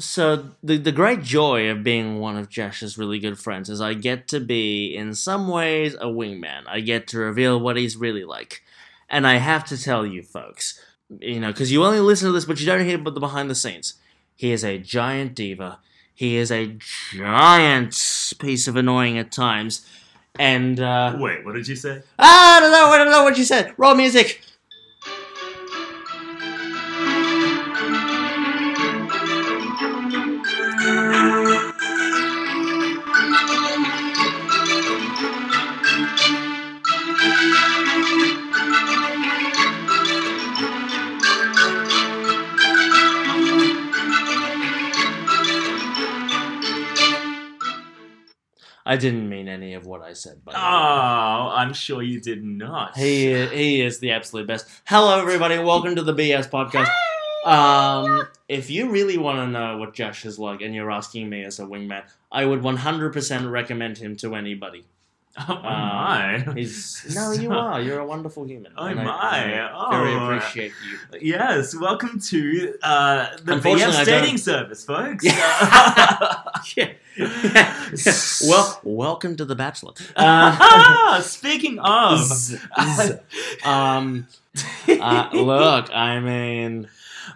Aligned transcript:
So 0.00 0.50
the 0.62 0.78
the 0.78 0.92
great 0.92 1.22
joy 1.22 1.70
of 1.70 1.84
being 1.84 2.18
one 2.20 2.36
of 2.36 2.48
Jash's 2.48 2.96
really 2.96 3.18
good 3.18 3.38
friends 3.38 3.68
is 3.68 3.80
I 3.80 3.94
get 3.94 4.28
to 4.28 4.40
be 4.40 4.94
in 4.96 5.14
some 5.14 5.46
ways 5.46 5.94
a 5.94 6.06
wingman. 6.06 6.62
I 6.66 6.80
get 6.80 7.06
to 7.08 7.18
reveal 7.18 7.60
what 7.60 7.76
he's 7.76 7.96
really 7.96 8.24
like. 8.24 8.62
And 9.08 9.26
I 9.26 9.36
have 9.36 9.64
to 9.66 9.80
tell 9.80 10.06
you 10.06 10.22
folks, 10.22 10.80
you 11.20 11.38
know, 11.38 11.48
because 11.48 11.70
you 11.70 11.84
only 11.84 12.00
listen 12.00 12.28
to 12.28 12.32
this, 12.32 12.44
but 12.46 12.60
you 12.60 12.66
don't 12.66 12.84
hear 12.84 12.98
about 12.98 13.14
the 13.14 13.20
behind 13.20 13.50
the 13.50 13.54
scenes. 13.54 13.94
He 14.36 14.52
is 14.52 14.64
a 14.64 14.78
giant 14.78 15.34
diva. 15.34 15.80
He 16.14 16.36
is 16.36 16.50
a 16.50 16.76
giant 17.12 17.92
piece 18.38 18.68
of 18.68 18.76
annoying 18.76 19.18
at 19.18 19.30
times. 19.32 19.86
And 20.38 20.80
uh, 20.80 21.16
Wait, 21.18 21.44
what 21.44 21.54
did 21.54 21.68
you 21.68 21.76
say? 21.76 22.02
ah, 22.18 22.56
I 22.56 22.60
don't 22.60 22.72
know, 22.72 22.86
I 22.86 22.98
don't 22.98 23.10
know 23.10 23.24
what 23.24 23.36
you 23.36 23.44
said. 23.44 23.74
Roll 23.76 23.94
music. 23.94 24.40
I 48.90 48.96
didn't 48.96 49.28
mean 49.28 49.46
any 49.46 49.74
of 49.74 49.86
what 49.86 50.02
I 50.02 50.14
said. 50.14 50.44
By 50.44 50.50
Oh, 50.56 51.46
way. 51.46 51.54
I'm 51.54 51.72
sure 51.72 52.02
you 52.02 52.20
did 52.20 52.42
not. 52.42 52.98
He 52.98 53.46
he 53.46 53.82
is 53.82 54.00
the 54.00 54.10
absolute 54.10 54.48
best. 54.48 54.66
Hello, 54.84 55.20
everybody. 55.20 55.60
Welcome 55.60 55.94
to 55.94 56.02
the 56.02 56.12
BFs 56.12 56.50
podcast. 56.50 56.88
Um, 57.48 58.26
if 58.48 58.68
you 58.68 58.90
really 58.90 59.16
want 59.16 59.38
to 59.38 59.46
know 59.46 59.76
what 59.76 59.94
Jash 59.94 60.26
is 60.26 60.40
like, 60.40 60.60
and 60.60 60.74
you're 60.74 60.90
asking 60.90 61.30
me 61.30 61.44
as 61.44 61.60
a 61.60 61.66
wingman, 61.66 62.02
I 62.32 62.44
would 62.44 62.62
100% 62.62 63.48
recommend 63.48 63.98
him 63.98 64.16
to 64.16 64.34
anybody. 64.34 64.84
Oh 65.38 65.60
my. 65.62 66.44
He's 66.54 67.06
no, 67.14 67.32
you 67.32 67.52
are. 67.52 67.80
You're 67.80 68.00
a 68.00 68.06
wonderful 68.06 68.44
human. 68.44 68.72
Oh 68.76 68.86
and 68.86 68.96
my. 68.96 69.10
I 69.10 69.90
very 69.90 70.14
Oh. 70.14 70.24
appreciate 70.26 70.72
you. 70.84 71.18
Yes, 71.20 71.74
welcome 71.74 72.18
to 72.30 72.74
uh, 72.82 73.36
the 73.44 73.54
I 73.54 74.04
dating 74.04 74.38
service, 74.38 74.84
folks. 74.84 75.24
Yeah. 75.24 76.42
yeah. 76.76 76.92
well, 78.48 78.80
welcome 78.82 79.36
to 79.36 79.44
the 79.44 79.54
Bachelor. 79.54 79.92
Uh, 80.16 81.20
Speaking 81.22 81.78
of, 81.78 82.18
z- 82.20 82.56
z- 82.96 83.12
um, 83.64 84.26
uh, 84.88 85.28
look, 85.32 85.94
I 85.94 86.18
mean, 86.20 86.88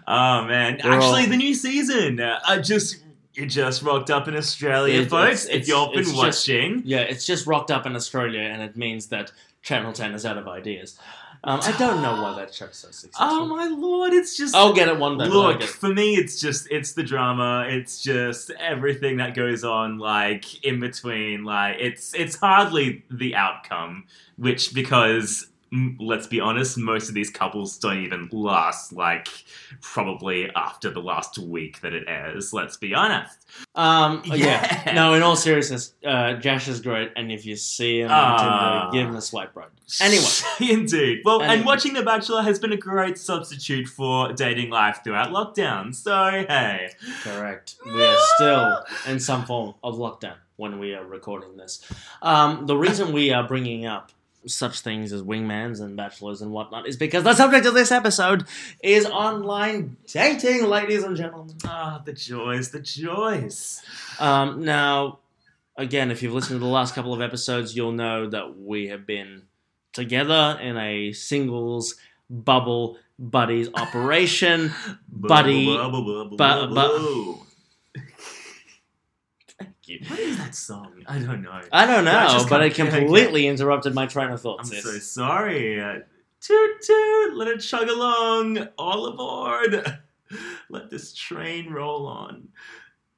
oh 0.07 0.43
man, 0.45 0.79
actually, 0.81 1.23
all- 1.23 1.29
the 1.29 1.37
new 1.37 1.53
season, 1.53 2.19
uh, 2.19 2.39
I 2.47 2.59
just 2.59 2.97
it 3.35 3.47
just 3.47 3.81
rocked 3.81 4.09
up 4.09 4.27
in 4.27 4.35
Australia, 4.35 5.01
It- 5.01 5.09
folks. 5.09 5.45
it's- 5.45 5.45
if 5.45 5.49
it's- 5.63 5.67
you've 5.67 5.93
been 5.93 6.03
just- 6.03 6.15
watching, 6.15 6.81
Yeah, 6.85 6.99
it's 7.01 7.25
just 7.25 7.45
rocked 7.47 7.71
up 7.71 7.85
in 7.85 7.95
Australia, 7.95 8.41
and 8.41 8.61
it 8.61 8.75
means 8.77 9.07
that 9.07 9.31
Channel 9.63 9.93
10 9.93 10.13
is 10.13 10.25
out 10.25 10.37
of 10.37 10.47
ideas. 10.47 10.97
Um, 11.43 11.59
I 11.63 11.71
don't 11.73 12.01
know 12.01 12.19
why 12.23 12.33
that 12.39 12.55
show's 12.55 12.75
so 12.75 12.87
successful. 12.89 13.13
oh 13.19 13.45
my 13.45 13.65
lord, 13.67 14.13
it's 14.13 14.35
just 14.35 14.55
I'll 14.55 14.73
get 14.73 14.87
it 14.87 14.97
one 14.97 15.17
day. 15.19 15.25
Look, 15.27 15.61
for 15.61 15.89
me, 15.93 16.15
it's 16.15 16.39
just 16.39 16.67
it's 16.71 16.93
the 16.93 17.03
drama. 17.03 17.67
It's 17.69 18.01
just 18.01 18.49
everything 18.59 19.17
that 19.17 19.35
goes 19.35 19.63
on, 19.63 19.99
like 19.99 20.63
in 20.65 20.79
between. 20.79 21.43
Like 21.43 21.77
it's 21.79 22.15
it's 22.15 22.35
hardly 22.37 23.03
the 23.11 23.35
outcome, 23.35 24.05
which 24.37 24.73
because 24.73 25.45
let's 25.99 26.27
be 26.27 26.39
honest, 26.39 26.77
most 26.77 27.09
of 27.09 27.15
these 27.15 27.29
couples 27.29 27.77
don't 27.77 27.99
even 27.99 28.29
last. 28.31 28.93
Like 28.93 29.27
probably 29.81 30.49
after 30.55 30.89
the 30.89 31.01
last 31.01 31.37
week 31.37 31.81
that 31.81 31.93
it 31.93 32.03
airs. 32.07 32.53
Let's 32.53 32.77
be 32.77 32.93
honest. 32.93 33.45
Um, 33.75 34.21
yeah. 34.25 34.35
Yeah. 34.85 34.93
No, 34.93 35.13
in 35.13 35.21
all 35.21 35.35
seriousness, 35.35 35.93
uh, 36.05 36.33
Jash 36.33 36.67
is 36.67 36.81
great, 36.81 37.11
and 37.15 37.31
if 37.31 37.45
you 37.45 37.55
see 37.55 38.01
him. 38.01 38.09
Tinder, 38.09 38.89
give 38.91 39.07
him 39.07 39.15
a 39.15 39.21
swipe 39.21 39.55
right. 39.55 39.69
Anyway. 40.01 40.25
indeed. 40.59 41.21
Well, 41.23 41.41
and 41.41 41.65
watching 41.65 41.93
The 41.93 42.03
Bachelor 42.03 42.41
has 42.41 42.59
been 42.59 42.71
a 42.71 42.77
great 42.77 43.17
substitute 43.17 43.87
for 43.87 44.33
dating 44.33 44.69
life 44.69 45.01
throughout 45.03 45.29
lockdown. 45.29 45.93
So 45.93 46.45
hey, 46.47 46.89
Correct. 47.21 47.75
We 47.85 48.03
are 48.03 48.17
still 48.35 48.83
in 49.07 49.19
some 49.19 49.45
form 49.45 49.75
of 49.83 49.95
lockdown 49.95 50.35
when 50.57 50.79
we 50.79 50.93
are 50.93 51.05
recording 51.05 51.57
this. 51.57 51.85
Um, 52.21 52.65
the 52.65 52.77
reason 52.77 53.11
we 53.11 53.31
are 53.31 53.47
bringing 53.47 53.85
up 53.85 54.11
such 54.47 54.81
things 54.81 55.11
as 55.13 55.21
wingmans 55.23 55.81
and 55.81 55.95
bachelors 55.97 56.41
and 56.41 56.51
whatnot 56.51 56.87
is 56.87 56.97
because 56.97 57.23
the 57.23 57.33
subject 57.33 57.65
of 57.65 57.73
this 57.73 57.91
episode 57.91 58.45
is 58.83 59.05
online 59.07 59.97
dating, 60.07 60.65
ladies 60.65 61.03
and 61.03 61.15
gentlemen. 61.17 61.55
ah, 61.65 62.01
the 62.05 62.13
joys, 62.13 62.71
the 62.71 62.79
joys. 62.79 63.81
Um, 64.19 64.63
now, 64.63 65.19
again, 65.77 66.11
if 66.11 66.21
you've 66.23 66.33
listened 66.33 66.59
to 66.59 66.65
the 66.65 66.71
last 66.71 66.95
couple 66.95 67.13
of 67.13 67.21
episodes, 67.21 67.75
you'll 67.75 67.91
know 67.91 68.29
that 68.29 68.57
we 68.59 68.87
have 68.87 69.05
been 69.05 69.43
together 69.93 70.57
in 70.61 70.77
a 70.77 71.11
singles 71.13 71.95
bubble 72.29 72.97
buddies 73.17 73.69
operation. 73.75 74.71
Buddy- 75.07 75.65
Bubble, 75.75 76.25
bubble, 76.35 76.67
bu- 76.67 76.75
bu- 76.75 77.44
you. 79.87 79.99
What 80.07 80.19
is 80.19 80.37
that 80.37 80.55
song? 80.55 81.03
I 81.07 81.19
don't 81.19 81.41
know. 81.41 81.61
I 81.71 81.85
don't 81.85 82.05
know, 82.05 82.27
just 82.31 82.49
but 82.49 82.61
it 82.63 82.73
come- 82.75 82.87
okay. 82.87 82.99
completely 82.99 83.47
interrupted 83.47 83.93
my 83.93 84.05
train 84.05 84.29
of 84.31 84.41
thought. 84.41 84.59
I'm 84.61 84.65
sis. 84.65 84.83
so 84.83 84.97
sorry. 84.99 85.79
Uh, 85.81 85.99
toot 86.41 86.81
toot, 86.81 87.35
let 87.35 87.47
it 87.47 87.59
chug 87.59 87.87
along. 87.89 88.67
All 88.77 89.05
aboard. 89.07 89.99
Let 90.69 90.89
this 90.89 91.13
train 91.13 91.71
roll 91.71 92.07
on. 92.07 92.47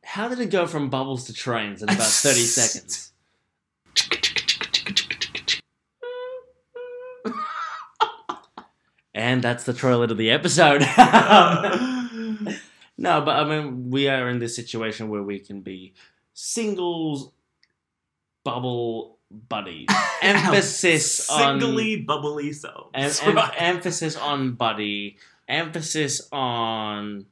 How 0.04 0.28
did 0.28 0.40
it 0.42 0.50
go 0.52 0.68
from 0.68 0.90
bubbles 0.90 1.24
to 1.28 1.34
trains 1.34 1.82
in 1.82 1.88
about 1.90 2.06
30 2.06 2.40
seconds? 2.42 3.14
And 9.14 9.42
that's 9.44 9.64
the 9.64 9.74
trailer 9.74 10.08
to 10.08 10.14
the 10.14 10.30
episode. 10.32 10.82
no, 12.98 13.22
but 13.22 13.36
I 13.36 13.44
mean, 13.46 13.90
we 13.90 14.08
are 14.08 14.30
in 14.30 14.40
this 14.40 14.56
situation 14.56 15.10
where 15.10 15.24
we 15.24 15.40
can 15.40 15.62
be 15.62 15.94
singles 16.38 17.32
bubble 18.44 19.18
buddies. 19.50 19.88
Emphasis 20.22 21.30
on 21.32 21.60
Singly 21.60 22.02
bubbly 22.02 22.54
selves. 22.54 22.92
em- 22.94 23.38
em- 23.38 23.52
emphasis 23.58 24.16
on 24.16 24.54
buddy. 24.54 25.18
Emphasis 25.48 26.28
on 26.32 27.26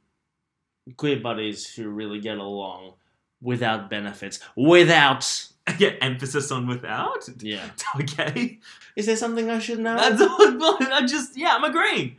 queer 0.96 1.20
buddies 1.20 1.72
who 1.72 1.88
really 1.88 2.18
get 2.20 2.38
along 2.38 2.94
without 3.40 3.88
benefits. 3.88 4.40
Without. 4.56 5.46
yeah, 5.78 5.90
emphasis 6.00 6.50
on 6.50 6.66
without. 6.66 7.28
Yeah. 7.38 7.70
Okay. 8.00 8.58
Is 8.96 9.06
there 9.06 9.16
something 9.16 9.50
I 9.50 9.60
should 9.60 9.78
know? 9.78 9.96
That's. 9.96 10.20
I 10.20 11.06
just 11.06 11.36
yeah, 11.36 11.54
I'm 11.54 11.64
agreeing. 11.64 12.16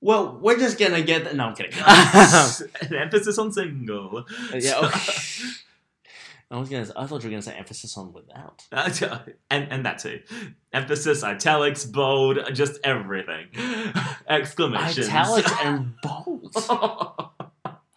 well, 0.00 0.38
we're 0.40 0.58
just 0.58 0.78
gonna 0.78 1.02
get. 1.02 1.34
No, 1.34 1.46
I'm 1.46 1.54
kidding. 1.56 1.72
An 1.78 2.94
emphasis 2.96 3.38
on 3.38 3.52
single. 3.52 4.18
Uh, 4.18 4.56
yeah, 4.56 4.78
okay. 4.78 5.12
I 6.52 6.58
was 6.58 6.68
gonna. 6.68 6.88
I 6.96 7.06
thought 7.06 7.22
you 7.22 7.28
were 7.28 7.30
gonna 7.30 7.42
say 7.42 7.54
emphasis 7.54 7.96
on 7.96 8.12
without. 8.12 8.66
And 9.50 9.70
and 9.70 9.86
that 9.86 9.98
too. 9.98 10.20
Emphasis, 10.72 11.22
italics, 11.22 11.84
bold, 11.84 12.38
just 12.52 12.80
everything. 12.82 13.46
Exclamations. 14.28 15.08
Italics 15.08 15.52
and 15.62 15.94
bold. 16.02 16.56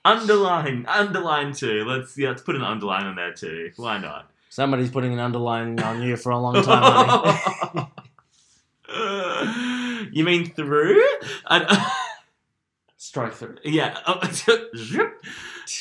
underline, 0.06 0.86
underline 0.88 1.54
too. 1.54 1.84
Let's 1.86 2.16
yeah, 2.18 2.30
let's 2.30 2.44
put 2.44 2.56
an 2.56 2.62
underline 2.64 3.06
on 3.08 3.16
there 3.16 3.34
too. 3.34 3.72
Why 3.76 3.98
not? 3.98 4.30
Somebody's 4.50 4.92
putting 4.92 5.14
an 5.14 5.20
underline 5.20 5.80
on 5.80 6.04
you 6.04 6.16
for 6.16 6.32
a 6.32 6.38
long 6.38 6.62
time. 6.62 7.88
you 10.12 10.24
mean 10.24 10.46
through? 10.54 11.04
Strike 12.98 13.34
through. 13.34 13.58
yeah. 13.64 13.98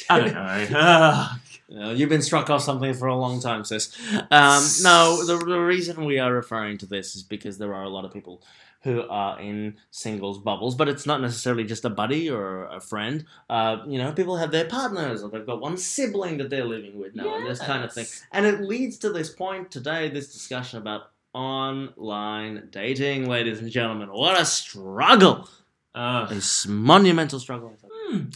I 0.08 0.20
don't 0.20 0.32
know. 0.32 1.26
Ah, 1.70 1.88
Uh, 1.88 1.90
you've 1.92 2.08
been 2.08 2.22
struck 2.22 2.50
off 2.50 2.62
something 2.62 2.92
for 2.94 3.06
a 3.08 3.16
long 3.16 3.40
time, 3.40 3.64
sis. 3.64 3.94
Um, 4.30 4.62
no, 4.82 5.24
the, 5.24 5.36
the 5.44 5.58
reason 5.60 6.04
we 6.04 6.18
are 6.18 6.32
referring 6.32 6.78
to 6.78 6.86
this 6.86 7.16
is 7.16 7.22
because 7.22 7.58
there 7.58 7.74
are 7.74 7.84
a 7.84 7.88
lot 7.88 8.04
of 8.04 8.12
people 8.12 8.42
who 8.82 9.02
are 9.08 9.38
in 9.40 9.76
singles 9.92 10.38
bubbles, 10.38 10.74
but 10.74 10.88
it's 10.88 11.06
not 11.06 11.20
necessarily 11.20 11.62
just 11.64 11.84
a 11.84 11.90
buddy 11.90 12.28
or 12.28 12.64
a 12.66 12.80
friend. 12.80 13.24
Uh, 13.48 13.76
you 13.86 13.96
know, 13.96 14.12
people 14.12 14.36
have 14.36 14.50
their 14.50 14.64
partners 14.64 15.22
or 15.22 15.30
they've 15.30 15.46
got 15.46 15.60
one 15.60 15.76
sibling 15.76 16.38
that 16.38 16.50
they're 16.50 16.64
living 16.64 16.98
with 16.98 17.14
now, 17.14 17.36
and 17.36 17.46
this 17.46 17.60
kind 17.60 17.84
of 17.84 17.92
thing. 17.92 18.06
And 18.32 18.44
it 18.44 18.60
leads 18.60 18.98
to 18.98 19.10
this 19.12 19.30
point 19.30 19.70
today, 19.70 20.08
this 20.08 20.32
discussion 20.32 20.78
about 20.78 21.02
online 21.32 22.68
dating, 22.70 23.28
ladies 23.28 23.60
and 23.60 23.70
gentlemen. 23.70 24.08
What 24.12 24.40
a 24.40 24.44
struggle! 24.44 25.48
Uh, 25.94 26.26
A 26.30 26.34
s- 26.36 26.66
monumental 26.66 27.38
struggle. 27.38 27.76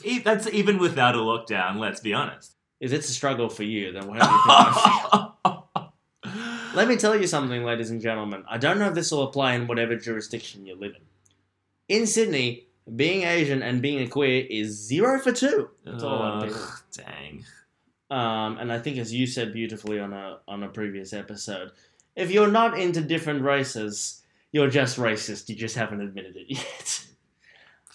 e- 0.05 0.21
that's 0.21 0.47
even 0.49 0.79
without 0.79 1.15
a 1.15 1.19
lockdown. 1.19 1.79
Let's 1.79 2.01
be 2.01 2.13
honest. 2.15 2.53
If 2.81 2.93
it's 2.93 3.09
a 3.09 3.13
struggle 3.13 3.49
for 3.49 3.63
you, 3.63 3.93
then 3.93 4.09
how 4.09 5.33
do 5.45 5.51
you 5.51 5.53
think 5.73 5.87
Let 6.75 6.89
me 6.89 6.97
tell 6.97 7.17
you 7.19 7.27
something, 7.27 7.65
ladies 7.65 7.91
and 7.91 8.03
gentlemen. 8.03 8.45
I 8.49 8.59
don't 8.59 8.79
know 8.79 8.89
if 8.89 8.95
this 8.95 9.11
will 9.11 9.23
apply 9.23 9.55
in 9.55 9.67
whatever 9.67 9.97
jurisdiction 9.97 10.67
you 10.67 10.75
live 10.77 10.93
in. 10.95 11.97
In 12.01 12.07
Sydney, 12.07 12.67
being 12.95 13.23
Asian 13.23 13.63
and 13.63 13.81
being 13.81 14.01
a 14.03 14.09
queer 14.09 14.47
is 14.49 14.73
zero 14.87 15.19
for 15.19 15.33
two. 15.33 15.71
That's 15.85 16.03
all 16.03 16.23
I'm 16.23 16.53
dang. 16.93 17.45
Um, 18.11 18.59
and 18.59 18.71
I 18.71 18.79
think, 18.79 18.99
as 18.99 19.13
you 19.13 19.27
said 19.27 19.53
beautifully 19.53 19.99
on 19.99 20.13
a 20.13 20.39
on 20.47 20.63
a 20.63 20.69
previous 20.69 21.13
episode, 21.13 21.73
if 22.15 22.31
you're 22.31 22.51
not 22.51 22.79
into 22.79 23.01
different 23.01 23.43
races, 23.43 24.23
you're 24.53 24.71
just 24.71 24.99
racist. 24.99 25.49
You 25.49 25.57
just 25.57 25.77
haven't 25.77 26.01
admitted 26.03 26.37
it 26.37 26.47
yet. 26.49 27.07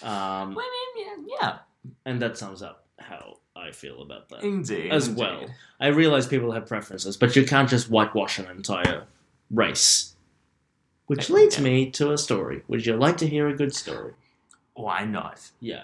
Um, 0.03 0.55
Well, 0.55 0.65
I 0.65 0.93
mean, 0.95 1.27
yeah, 1.39 1.59
and 2.07 2.19
that 2.23 2.35
sums 2.35 2.63
up 2.63 2.87
how 2.97 3.37
I 3.61 3.71
feel 3.71 4.01
about 4.01 4.29
that. 4.29 4.43
indeed. 4.43 4.91
As 4.91 5.07
indeed. 5.07 5.19
well. 5.19 5.45
I 5.79 5.87
realize 5.87 6.27
people 6.27 6.51
have 6.51 6.67
preferences, 6.67 7.17
but 7.17 7.35
you 7.35 7.45
can't 7.45 7.69
just 7.69 7.89
whitewash 7.89 8.39
an 8.39 8.47
entire 8.49 9.03
race. 9.49 10.15
Which 11.07 11.29
Yeah. 11.29 11.35
leads 11.35 11.59
me 11.59 11.89
to 11.91 12.11
a 12.11 12.17
story. 12.17 12.63
Would 12.67 12.85
you 12.85 12.95
like 12.95 13.17
to 13.17 13.27
hear 13.27 13.47
a 13.47 13.53
good 13.55 13.75
story? 13.75 14.13
Why 14.73 15.03
not? 15.05 15.51
Yeah. 15.59 15.83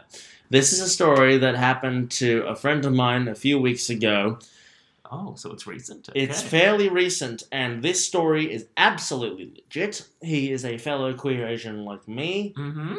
This 0.50 0.72
is 0.72 0.80
a 0.80 0.88
story 0.90 1.38
that 1.38 1.56
happened 1.56 2.10
to 2.12 2.44
a 2.48 2.56
friend 2.56 2.86
of 2.86 2.94
mine 2.94 3.28
a 3.28 3.36
few 3.36 3.60
weeks 3.60 3.90
ago. 3.90 4.40
Oh, 5.12 5.36
so 5.36 5.52
it's 5.52 5.68
recent. 5.68 6.10
It's 6.16 6.42
fairly 6.42 6.90
recent, 6.90 7.44
and 7.52 7.82
this 7.84 8.06
story 8.06 8.52
is 8.54 8.68
absolutely 8.78 9.52
legit. 9.56 10.08
He 10.22 10.52
is 10.52 10.66
a 10.66 10.78
fellow 10.78 11.14
queer 11.14 11.48
Asian 11.48 11.86
like 11.86 12.08
me. 12.08 12.54
Mm-hmm. 12.58 12.96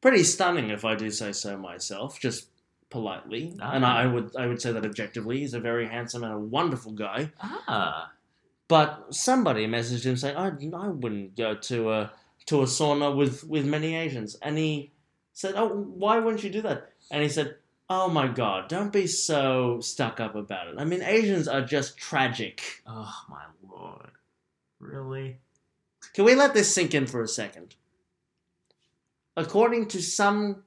Pretty 0.00 0.22
stunning, 0.24 0.70
if 0.70 0.84
I 0.84 0.94
do 0.94 1.10
say 1.10 1.32
so 1.32 1.56
myself, 1.56 2.20
just 2.20 2.46
politely. 2.90 3.56
Ah. 3.60 3.72
And 3.72 3.84
I 3.84 4.06
would 4.06 4.34
I 4.36 4.46
would 4.46 4.60
say 4.60 4.72
that 4.72 4.84
objectively. 4.84 5.40
He's 5.40 5.54
a 5.54 5.60
very 5.60 5.86
handsome 5.86 6.24
and 6.24 6.32
a 6.32 6.38
wonderful 6.38 6.92
guy. 6.92 7.30
Ah. 7.40 8.12
But 8.68 9.14
somebody 9.14 9.66
messaged 9.66 10.04
him 10.04 10.16
saying, 10.16 10.36
"I, 10.36 10.48
I 10.76 10.88
wouldn't 10.88 11.36
go 11.36 11.54
to 11.54 11.90
a 11.90 12.12
to 12.46 12.60
a 12.60 12.64
sauna 12.64 13.14
with 13.14 13.44
with 13.44 13.64
many 13.66 13.94
Asians," 13.94 14.36
and 14.42 14.58
he 14.58 14.92
said, 15.32 15.54
"Oh, 15.56 15.68
why 15.68 16.18
wouldn't 16.18 16.44
you 16.44 16.50
do 16.50 16.62
that?" 16.62 16.92
And 17.10 17.22
he 17.22 17.28
said, 17.28 17.56
"Oh 17.88 18.08
my 18.08 18.28
God, 18.28 18.68
don't 18.68 18.92
be 18.92 19.06
so 19.06 19.80
stuck 19.80 20.20
up 20.20 20.34
about 20.34 20.68
it. 20.68 20.74
I 20.78 20.84
mean, 20.84 21.02
Asians 21.02 21.48
are 21.48 21.62
just 21.62 21.96
tragic. 21.96 22.82
Oh 22.86 23.14
my 23.28 23.44
lord. 23.66 24.10
Really? 24.80 25.38
Can 26.12 26.24
we 26.24 26.34
let 26.34 26.54
this 26.54 26.72
sink 26.72 26.94
in 26.94 27.06
for 27.06 27.22
a 27.22 27.28
second? 27.28 27.74
According 29.36 29.88
to 29.88 30.02
some 30.02 30.64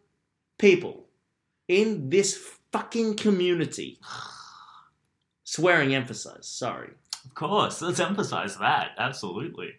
people 0.57 1.05
in 1.71 2.09
this 2.09 2.35
fucking 2.71 3.15
community, 3.15 3.99
swearing 5.43 5.95
emphasized. 5.95 6.45
Sorry." 6.45 6.91
Of 7.25 7.35
course. 7.35 7.81
Let's 7.81 7.99
emphasize 7.99 8.57
that. 8.57 8.91
Absolutely. 8.97 9.73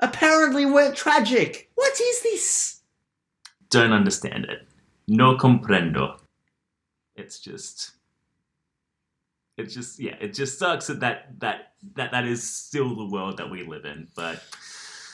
Apparently, 0.00 0.64
we're 0.64 0.94
tragic. 0.94 1.70
What 1.74 2.00
is 2.00 2.22
this? 2.22 2.80
Don't 3.68 3.92
understand 3.92 4.44
it. 4.44 4.66
No 5.08 5.36
comprendo. 5.36 6.18
It's 7.16 7.40
just. 7.40 7.92
It 9.56 9.64
just 9.64 9.98
yeah. 9.98 10.14
It 10.20 10.34
just 10.34 10.58
sucks 10.58 10.86
that 10.86 11.00
that 11.00 11.40
that 11.40 11.72
that, 11.94 12.12
that 12.12 12.24
is 12.24 12.42
still 12.42 12.94
the 12.94 13.06
world 13.06 13.38
that 13.38 13.50
we 13.50 13.64
live 13.66 13.84
in. 13.84 14.06
But 14.14 14.40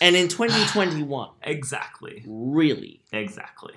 And 0.02 0.14
in 0.14 0.28
2021, 0.28 1.30
exactly, 1.42 2.22
really, 2.26 3.00
exactly. 3.12 3.74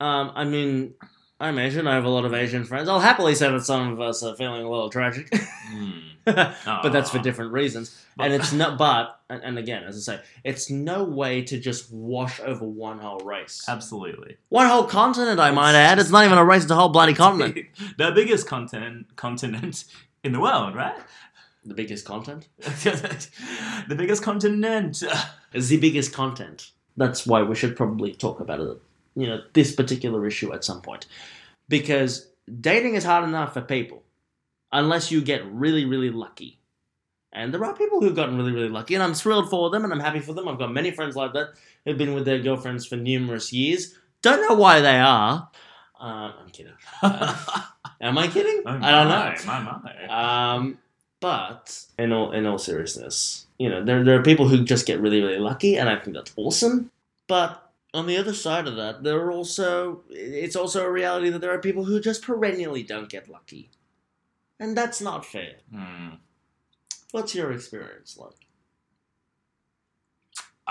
um, 0.00 0.32
I 0.34 0.44
mean, 0.44 0.94
I'm 1.40 1.58
Asian. 1.58 1.86
I 1.86 1.94
have 1.94 2.04
a 2.04 2.08
lot 2.08 2.24
of 2.24 2.34
Asian 2.34 2.64
friends. 2.64 2.88
I'll 2.88 2.98
happily 2.98 3.34
say 3.34 3.48
that 3.50 3.60
some 3.64 3.92
of 3.92 4.00
us 4.00 4.22
are 4.24 4.34
feeling 4.34 4.64
a 4.64 4.68
little 4.70 4.90
tragic, 4.90 5.32
Hmm. 5.70 5.98
but 6.24 6.90
that's 6.90 7.10
for 7.10 7.20
different 7.20 7.52
reasons. 7.52 8.04
And 8.18 8.32
it's 8.32 8.52
not. 8.60 8.76
But 8.76 9.20
and, 9.30 9.42
and 9.44 9.58
again, 9.58 9.84
as 9.84 10.08
I 10.08 10.14
say, 10.16 10.22
it's 10.44 10.68
no 10.68 11.04
way 11.04 11.42
to 11.42 11.60
just 11.60 11.92
wash 11.92 12.40
over 12.40 12.64
one 12.64 12.98
whole 12.98 13.20
race, 13.20 13.64
Absolutely. 13.68 14.36
one 14.48 14.66
whole 14.66 14.84
continent. 14.84 15.38
I 15.38 15.52
might 15.52 15.74
add. 15.74 15.98
It's 16.00 16.10
not 16.10 16.24
even 16.24 16.38
a 16.38 16.44
race; 16.44 16.62
it's 16.64 16.72
a 16.72 16.74
whole 16.74 16.88
bloody 16.88 17.14
continent. 17.14 17.66
the 17.98 18.10
biggest 18.10 18.48
continent 18.48 19.14
continent 19.14 19.84
in 20.24 20.32
the 20.32 20.40
world, 20.40 20.74
right? 20.74 20.96
The 21.64 21.74
biggest 21.74 22.04
content 22.06 22.48
the 22.58 23.94
biggest 23.96 24.22
continent. 24.22 25.02
is 25.52 25.68
the 25.68 25.76
biggest 25.76 26.12
content. 26.12 26.70
That's 26.96 27.26
why 27.26 27.42
we 27.42 27.54
should 27.54 27.76
probably 27.76 28.12
talk 28.14 28.40
about 28.40 28.60
it. 28.60 28.78
You 29.18 29.26
know, 29.26 29.40
this 29.52 29.74
particular 29.74 30.26
issue 30.26 30.52
at 30.52 30.64
some 30.64 30.80
point, 30.80 31.06
because 31.68 32.28
dating 32.60 32.94
is 32.94 33.04
hard 33.04 33.24
enough 33.24 33.54
for 33.54 33.60
people, 33.60 34.02
unless 34.70 35.10
you 35.10 35.20
get 35.20 35.44
really, 35.46 35.84
really 35.84 36.10
lucky. 36.10 36.58
And 37.32 37.52
there 37.52 37.64
are 37.64 37.74
people 37.74 38.00
who've 38.00 38.16
gotten 38.16 38.36
really, 38.36 38.52
really 38.52 38.68
lucky, 38.68 38.94
and 38.94 39.02
I'm 39.02 39.14
thrilled 39.14 39.50
for 39.50 39.70
them, 39.70 39.84
and 39.84 39.92
I'm 39.92 40.00
happy 40.00 40.20
for 40.20 40.32
them. 40.32 40.48
I've 40.48 40.58
got 40.58 40.72
many 40.72 40.90
friends 40.92 41.16
like 41.16 41.32
that 41.34 41.48
who've 41.84 41.98
been 41.98 42.14
with 42.14 42.24
their 42.24 42.38
girlfriends 42.38 42.86
for 42.86 42.96
numerous 42.96 43.52
years. 43.52 43.94
Don't 44.22 44.48
know 44.48 44.54
why 44.54 44.80
they 44.80 44.98
are. 44.98 45.50
Uh, 46.00 46.32
I'm 46.40 46.48
kidding. 46.50 46.72
Am 48.00 48.16
I 48.18 48.28
kidding? 48.28 48.62
Oh, 48.66 48.78
I 48.80 48.90
don't 48.90 49.08
my, 49.08 49.34
know. 49.34 49.44
My, 49.46 49.80
my. 49.82 50.54
Um, 50.54 50.78
but 51.20 51.84
in 51.98 52.12
all 52.12 52.32
in 52.32 52.46
all 52.46 52.58
seriousness, 52.58 53.46
you 53.58 53.68
know, 53.68 53.84
there 53.84 54.04
there 54.04 54.18
are 54.18 54.22
people 54.22 54.48
who 54.48 54.64
just 54.64 54.86
get 54.86 55.00
really 55.00 55.20
really 55.20 55.38
lucky, 55.38 55.76
and 55.76 55.88
I 55.88 55.96
think 55.96 56.16
that's 56.16 56.32
awesome. 56.36 56.90
But 57.26 57.67
on 57.94 58.06
the 58.06 58.16
other 58.16 58.34
side 58.34 58.66
of 58.68 58.76
that, 58.76 59.02
there 59.02 59.18
are 59.18 59.32
also 59.32 60.02
it's 60.10 60.56
also 60.56 60.84
a 60.84 60.90
reality 60.90 61.30
that 61.30 61.40
there 61.40 61.52
are 61.52 61.58
people 61.60 61.84
who 61.84 62.00
just 62.00 62.22
perennially 62.22 62.82
don't 62.82 63.08
get 63.08 63.28
lucky, 63.28 63.70
and 64.60 64.76
that's 64.76 65.00
not 65.00 65.24
fair. 65.24 65.54
Hmm. 65.72 66.08
What's 67.12 67.34
your 67.34 67.52
experience 67.52 68.16
like? 68.18 68.32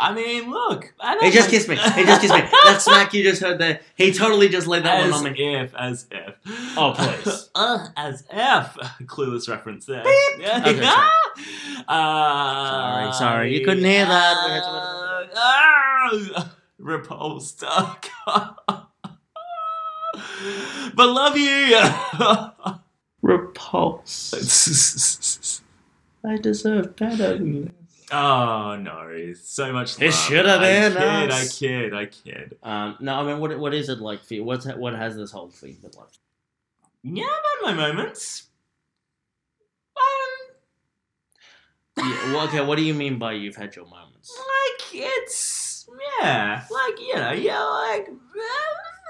I 0.00 0.12
mean, 0.14 0.50
look. 0.50 0.94
I 0.98 1.18
He 1.20 1.30
just 1.30 1.50
think- 1.50 1.50
kissed 1.50 1.68
me. 1.68 1.76
He 1.76 2.04
just 2.06 2.22
kissed 2.22 2.32
me. 2.32 2.40
That 2.64 2.80
smack 2.80 3.12
you 3.12 3.22
just 3.22 3.42
heard 3.42 3.58
there, 3.58 3.80
he 3.96 4.12
totally 4.14 4.48
just 4.48 4.66
laid 4.66 4.84
that 4.84 5.00
as 5.04 5.12
one 5.12 5.26
on 5.26 5.32
me. 5.34 5.56
if, 5.56 5.74
as 5.74 6.06
if. 6.10 6.34
Oh, 6.74 6.94
please. 6.96 7.50
uh, 7.54 7.86
as 7.98 8.22
if. 8.30 8.66
Clueless 9.06 9.46
reference 9.46 9.84
there. 9.84 10.02
Beep. 10.04 10.40
Yeah. 10.40 10.60
Okay, 10.66 10.80
sorry. 10.82 11.84
uh, 11.86 12.70
Sorry, 12.70 13.12
sorry. 13.12 13.58
You 13.58 13.66
couldn't 13.66 13.84
hear 13.84 14.06
that. 14.06 14.93
We 15.34 15.40
had 15.40 16.10
to- 16.10 16.34
uh, 16.36 16.48
repulsed. 16.78 17.64
But 20.94 21.08
love 21.08 21.36
you. 21.36 21.80
Repulse. 23.22 24.32
I 26.26 26.36
deserve 26.36 26.94
better 26.96 27.36
than 27.38 27.64
this. 27.64 27.72
oh 28.12 28.76
no, 28.76 29.32
so 29.42 29.72
much. 29.72 30.00
It 30.00 30.06
love. 30.06 30.14
should 30.14 30.46
have 30.46 30.60
been 30.60 30.96
I 30.96 31.20
kid, 31.22 31.30
us. 31.30 31.42
I 31.42 31.46
kid. 31.58 31.94
I 31.94 32.06
kid. 32.06 32.56
Um, 32.62 32.96
no, 33.00 33.14
I 33.16 33.24
mean, 33.24 33.40
what 33.40 33.58
what 33.58 33.74
is 33.74 33.88
it 33.88 33.98
like 33.98 34.22
for 34.22 34.34
you? 34.34 34.44
What's 34.44 34.66
what 34.66 34.94
has 34.94 35.16
this 35.16 35.32
whole 35.32 35.50
thing 35.50 35.76
been 35.82 35.90
like? 35.96 36.08
Yeah, 37.02 37.24
I've 37.24 37.66
had 37.66 37.76
my 37.76 37.88
moments. 37.88 38.46
Um, 41.93 41.93
Yeah, 42.04 42.32
well, 42.32 42.46
okay, 42.48 42.60
what 42.64 42.76
do 42.76 42.84
you 42.84 42.94
mean 42.94 43.18
by 43.18 43.32
you've 43.32 43.56
had 43.56 43.74
your 43.74 43.86
moments? 43.86 44.30
like 44.30 44.94
it's 44.94 45.88
yeah, 46.20 46.64
like 46.70 47.00
you 47.00 47.14
know, 47.14 47.32
yeah, 47.32 47.62
like 47.62 48.08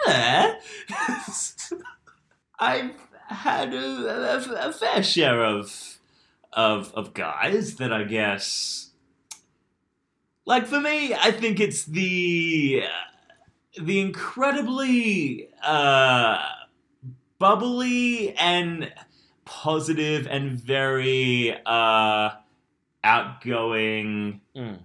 uh, 0.06 0.54
I've 2.58 2.92
had 3.28 3.74
a, 3.74 4.36
a, 4.36 4.68
a 4.68 4.72
fair 4.72 5.02
share 5.02 5.44
of 5.44 5.98
of 6.52 6.92
of 6.94 7.14
guys 7.14 7.76
that 7.76 7.92
I 7.92 8.04
guess 8.04 8.90
like 10.46 10.66
for 10.66 10.80
me, 10.80 11.14
I 11.14 11.30
think 11.30 11.58
it's 11.60 11.84
the 11.84 12.84
the 13.80 14.00
incredibly 14.00 15.48
uh, 15.62 16.38
bubbly 17.38 18.34
and 18.36 18.92
positive 19.44 20.26
and 20.26 20.52
very 20.52 21.56
uh, 21.64 22.30
outgoing 23.04 24.40
Mm, 24.56 24.78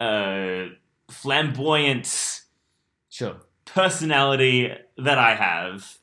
uh, 0.00 0.66
flamboyant 1.10 2.42
sure. 3.08 3.36
personality 3.64 4.72
that 4.96 5.18
I 5.18 5.34
have 5.34 5.98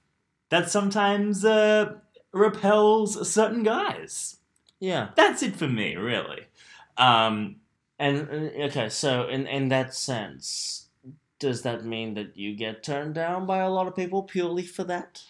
that 0.50 0.70
sometimes 0.70 1.44
uh, 1.46 1.94
repels 2.32 3.30
certain 3.30 3.64
guys. 3.64 4.38
Yeah, 4.80 5.10
That's 5.16 5.44
it 5.44 5.56
for 5.56 5.68
me, 5.68 5.96
really. 5.96 6.44
Um, 6.98 7.58
and 7.98 8.30
uh, 8.30 8.66
okay, 8.68 8.90
so 8.90 9.28
in 9.28 9.46
in 9.48 9.70
that 9.70 9.94
sense, 9.94 10.88
does 11.38 11.64
that 11.64 11.84
mean 11.86 12.14
that 12.14 12.38
you 12.38 12.56
get 12.56 12.82
turned 12.84 13.14
down 13.16 13.46
by 13.46 13.58
a 13.60 13.70
lot 13.70 13.88
of 13.88 13.96
people 13.96 14.24
purely 14.24 14.64
for 14.64 14.84
that? 14.86 15.24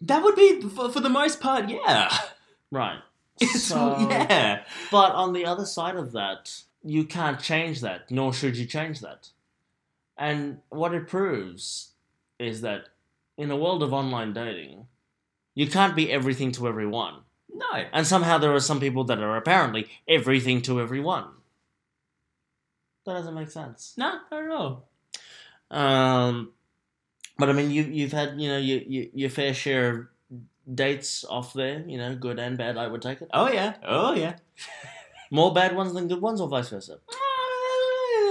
that 0.00 0.22
would 0.22 0.34
be, 0.34 0.60
for, 0.60 0.90
for 0.90 1.00
the 1.00 1.08
most 1.08 1.40
part, 1.40 1.68
yeah. 1.70 2.14
Right. 2.70 2.98
So- 3.40 3.96
yeah. 4.10 4.62
But 4.90 5.12
on 5.12 5.32
the 5.32 5.44
other 5.46 5.64
side 5.66 5.96
of 5.96 6.12
that, 6.12 6.62
you 6.82 7.04
can't 7.04 7.40
change 7.40 7.80
that, 7.80 8.10
nor 8.10 8.32
should 8.32 8.56
you 8.56 8.66
change 8.66 9.00
that. 9.00 9.30
And 10.16 10.60
what 10.68 10.94
it 10.94 11.08
proves 11.08 11.90
is 12.38 12.60
that 12.60 12.86
in 13.36 13.50
a 13.50 13.56
world 13.56 13.82
of 13.82 13.92
online 13.92 14.32
dating, 14.32 14.86
you 15.54 15.66
can't 15.68 15.96
be 15.96 16.12
everything 16.12 16.52
to 16.52 16.68
everyone. 16.68 17.20
No. 17.52 17.84
And 17.92 18.06
somehow 18.06 18.38
there 18.38 18.54
are 18.54 18.60
some 18.60 18.80
people 18.80 19.04
that 19.04 19.18
are 19.20 19.36
apparently 19.36 19.88
everything 20.08 20.62
to 20.62 20.80
everyone. 20.80 21.26
That 23.06 23.14
doesn't 23.14 23.34
make 23.34 23.50
sense. 23.50 23.94
No, 23.96 24.18
not 24.30 24.44
at 24.44 24.50
all. 24.50 24.88
Um, 25.70 26.52
but 27.38 27.48
I 27.48 27.52
mean, 27.52 27.70
you 27.70 27.82
you've 27.82 28.12
had 28.12 28.40
you 28.40 28.48
know 28.48 28.58
your 28.58 28.80
your, 28.82 29.04
your 29.12 29.30
fair 29.30 29.52
share 29.54 29.90
of 29.90 30.06
dates 30.72 31.24
off 31.28 31.52
there. 31.52 31.84
You 31.86 31.98
know, 31.98 32.14
good 32.14 32.38
and 32.38 32.56
bad. 32.56 32.76
I 32.76 32.86
would 32.86 33.02
take 33.02 33.22
it. 33.22 33.28
Oh 33.32 33.50
yeah, 33.50 33.74
oh 33.86 34.14
yeah. 34.14 34.36
More 35.30 35.52
bad 35.52 35.74
ones 35.74 35.92
than 35.94 36.08
good 36.08 36.20
ones, 36.20 36.40
or 36.40 36.48
vice 36.48 36.68
versa. 36.68 36.98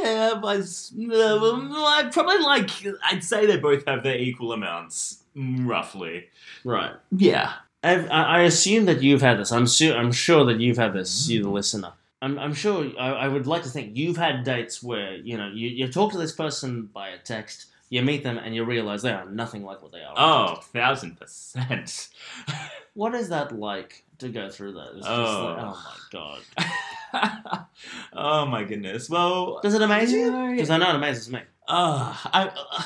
Yeah, 0.04 0.40
but 0.42 0.58
uh, 0.58 1.86
I'd 1.88 2.10
probably 2.12 2.40
like. 2.40 2.70
I'd 3.04 3.24
say 3.24 3.46
they 3.46 3.58
both 3.58 3.86
have 3.88 4.04
their 4.04 4.18
equal 4.18 4.52
amounts, 4.52 5.24
roughly. 5.36 6.26
Right. 6.64 6.92
Yeah. 7.12 7.54
I've, 7.84 8.10
I 8.10 8.24
I 8.24 8.40
assume 8.42 8.86
that 8.86 9.02
you've 9.02 9.22
had 9.22 9.40
this. 9.40 9.52
I'm 9.52 9.68
su- 9.68 9.94
I'm 9.94 10.12
sure 10.12 10.46
that 10.46 10.60
you've 10.60 10.78
had 10.78 10.94
this. 10.94 11.28
You, 11.30 11.44
the 11.44 11.50
listener. 11.50 11.94
I'm, 12.22 12.40
I'm 12.40 12.54
sure. 12.54 12.90
I, 12.98 13.10
I 13.10 13.28
would 13.28 13.48
like 13.48 13.64
to 13.64 13.70
think 13.70 13.98
you've 13.98 14.18
had 14.18 14.44
dates 14.44 14.82
where 14.82 15.16
you 15.16 15.38
know 15.38 15.48
you, 15.48 15.68
you 15.70 15.88
talk 15.92 16.12
to 16.14 16.18
this 16.18 16.32
person 16.32 16.90
by 16.94 17.10
a 17.10 17.18
text, 17.18 17.68
you 17.94 18.02
meet 18.02 18.24
them, 18.24 18.38
and 18.40 18.56
you 18.56 18.64
realize 18.66 19.04
they 19.04 19.12
are 19.12 19.30
nothing 19.30 19.64
like 19.64 19.84
what 19.84 19.92
they 19.92 20.02
are. 20.02 20.14
Oh, 20.18 20.56
thousand 20.74 21.20
percent. 21.20 22.10
What 22.96 23.16
is 23.16 23.30
that 23.30 23.52
like 23.58 24.04
to 24.20 24.30
go 24.30 24.52
through 24.52 24.74
that? 24.74 24.90
It's 24.98 25.08
just 25.08 25.10
Oh. 25.10 25.46
like, 25.46 25.64
oh 25.66 25.84
my 25.90 27.22
god. 27.50 27.66
oh 28.14 28.46
my 28.46 28.64
goodness. 28.64 29.10
Well, 29.10 29.60
Does 29.64 29.74
it 29.74 29.82
amaze 29.82 30.12
you? 30.12 30.30
Because 30.52 30.70
I 30.70 30.78
know 30.78 30.90
it 30.90 30.96
amazes 30.98 31.28
me. 31.28 31.40
Uh, 31.68 32.16
I 32.32 32.52
uh, 32.56 32.84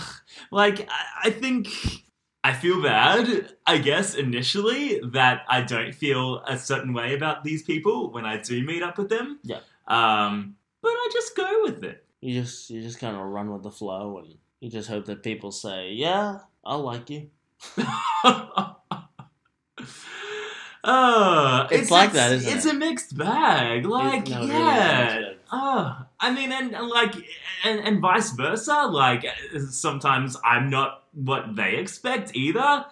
like. 0.50 0.88
I, 0.90 1.28
I 1.28 1.30
think 1.32 1.68
I 2.42 2.54
feel 2.54 2.82
bad. 2.82 3.50
I 3.66 3.80
guess 3.80 4.16
initially 4.16 5.02
that 5.12 5.42
I 5.50 5.62
don't 5.62 5.94
feel 5.94 6.40
a 6.48 6.58
certain 6.58 6.94
way 6.94 7.14
about 7.14 7.44
these 7.44 7.64
people 7.64 8.10
when 8.12 8.26
I 8.26 8.38
do 8.38 8.64
meet 8.66 8.84
up 8.84 8.98
with 8.98 9.10
them. 9.10 9.40
Yeah. 9.44 9.60
Um, 9.88 10.56
but 10.82 10.90
I 10.92 11.10
just 11.12 11.36
go 11.36 11.64
with 11.64 11.84
it. 11.84 12.06
You 12.22 12.42
just 12.42 12.70
you 12.70 12.82
just 12.82 13.00
kind 13.00 13.18
of 13.18 13.24
run 13.24 13.52
with 13.52 13.64
the 13.64 13.72
flow, 13.72 14.20
and 14.20 14.36
you 14.60 14.70
just 14.70 14.90
hope 14.90 15.06
that 15.06 15.24
people 15.24 15.52
say, 15.52 15.92
"Yeah, 15.92 16.40
I 16.66 16.76
like 16.76 17.10
you." 17.10 17.30
Uh, 20.84 21.68
It's 21.70 21.92
like 21.92 22.14
that, 22.14 22.32
isn't 22.32 22.48
it's 22.48 22.66
it? 22.66 22.70
It's 22.70 22.76
a 22.76 22.80
mixed 22.80 23.18
bag. 23.18 23.86
Like, 23.86 24.30
no, 24.30 24.38
it 24.38 24.40
really 24.40 24.54
yeah. 24.54 25.32
Oh, 25.52 26.06
I 26.20 26.32
mean, 26.34 26.52
and, 26.54 26.74
and 26.74 26.88
like, 26.88 27.14
and, 27.66 27.80
and 27.82 28.00
vice 28.00 28.32
versa. 28.32 28.88
Like, 28.90 29.26
sometimes 29.70 30.38
I'm 30.46 30.70
not 30.70 31.04
what 31.14 31.58
they 31.58 31.76
expect 31.76 32.36
either. 32.36 32.86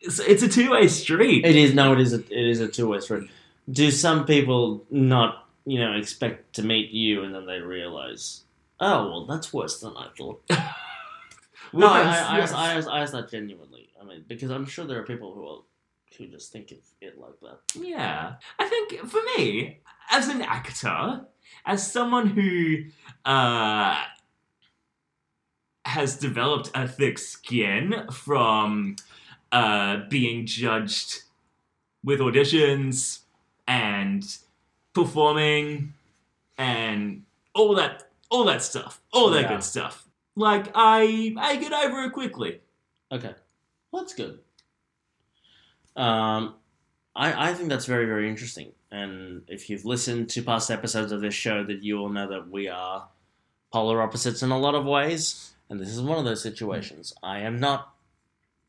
It's, 0.00 0.18
it's 0.18 0.42
a 0.42 0.48
two 0.48 0.72
way 0.72 0.88
street. 0.88 1.46
It 1.46 1.56
is 1.56 1.74
no, 1.74 1.92
it 1.94 2.00
is 2.00 2.12
a, 2.12 2.18
it 2.18 2.48
is 2.50 2.60
a 2.60 2.68
two 2.68 2.88
way 2.88 3.00
street. 3.00 3.30
Do 3.70 3.90
some 3.90 4.26
people 4.26 4.84
not 4.90 5.46
you 5.64 5.80
know 5.80 5.94
expect 5.94 6.54
to 6.56 6.62
meet 6.62 6.90
you, 6.90 7.22
and 7.24 7.34
then 7.34 7.46
they 7.46 7.60
realize, 7.60 8.42
oh 8.78 9.08
well, 9.08 9.26
that's 9.26 9.52
worse 9.54 9.80
than 9.80 9.96
I 9.96 10.08
thought. 10.16 10.42
No, 11.72 11.86
I, 11.88 12.02
Yes, 12.02 12.26
I, 12.26 12.34
I, 12.34 12.38
yes. 12.38 12.50
ask, 12.52 12.58
I, 12.58 12.74
ask, 12.74 12.88
I 12.88 13.00
ask 13.00 13.12
that 13.12 13.30
genuinely. 13.30 13.90
I 14.00 14.04
mean, 14.04 14.24
because 14.26 14.50
I'm 14.50 14.66
sure 14.66 14.86
there 14.86 14.98
are 15.00 15.04
people 15.04 15.32
who 15.34 15.46
are, 15.46 15.58
who 16.16 16.26
just 16.28 16.52
think 16.52 16.70
of 16.70 16.78
it 17.00 17.18
like 17.18 17.38
that. 17.42 17.58
Yeah. 17.74 18.34
I 18.58 18.68
think 18.68 18.98
for 19.08 19.20
me, 19.36 19.80
as 20.10 20.28
an 20.28 20.42
actor, 20.42 21.26
as 21.66 21.90
someone 21.90 22.28
who 22.28 22.84
uh, 23.24 24.02
has 25.84 26.16
developed 26.16 26.70
a 26.74 26.86
thick 26.88 27.18
skin 27.18 28.06
from 28.12 28.96
uh, 29.52 30.00
being 30.08 30.46
judged 30.46 31.22
with 32.04 32.20
auditions 32.20 33.20
and 33.66 34.24
performing 34.94 35.94
and 36.56 37.22
all 37.54 37.74
that 37.74 38.04
all 38.30 38.44
that 38.44 38.62
stuff. 38.62 39.00
All 39.12 39.30
that 39.30 39.42
Yeah. 39.42 39.48
good 39.48 39.64
stuff. 39.64 40.06
Like 40.38 40.70
I 40.72 41.34
I 41.36 41.56
get 41.56 41.72
over 41.72 42.04
it 42.04 42.12
quickly. 42.12 42.60
Okay, 43.10 43.34
well, 43.90 44.02
that's 44.02 44.14
good. 44.14 44.38
Um, 45.96 46.54
I 47.16 47.50
I 47.50 47.54
think 47.54 47.68
that's 47.68 47.86
very 47.86 48.06
very 48.06 48.28
interesting. 48.28 48.70
And 48.92 49.42
if 49.48 49.68
you've 49.68 49.84
listened 49.84 50.30
to 50.30 50.42
past 50.42 50.70
episodes 50.70 51.10
of 51.10 51.20
this 51.20 51.34
show, 51.34 51.64
that 51.64 51.82
you 51.82 51.96
will 51.96 52.08
know 52.08 52.28
that 52.28 52.48
we 52.48 52.68
are 52.68 53.08
polar 53.72 54.00
opposites 54.00 54.42
in 54.42 54.52
a 54.52 54.58
lot 54.58 54.76
of 54.76 54.86
ways. 54.86 55.50
And 55.68 55.80
this 55.80 55.88
is 55.88 56.00
one 56.00 56.18
of 56.18 56.24
those 56.24 56.40
situations. 56.40 57.12
I 57.20 57.40
am 57.40 57.58
not. 57.58 57.92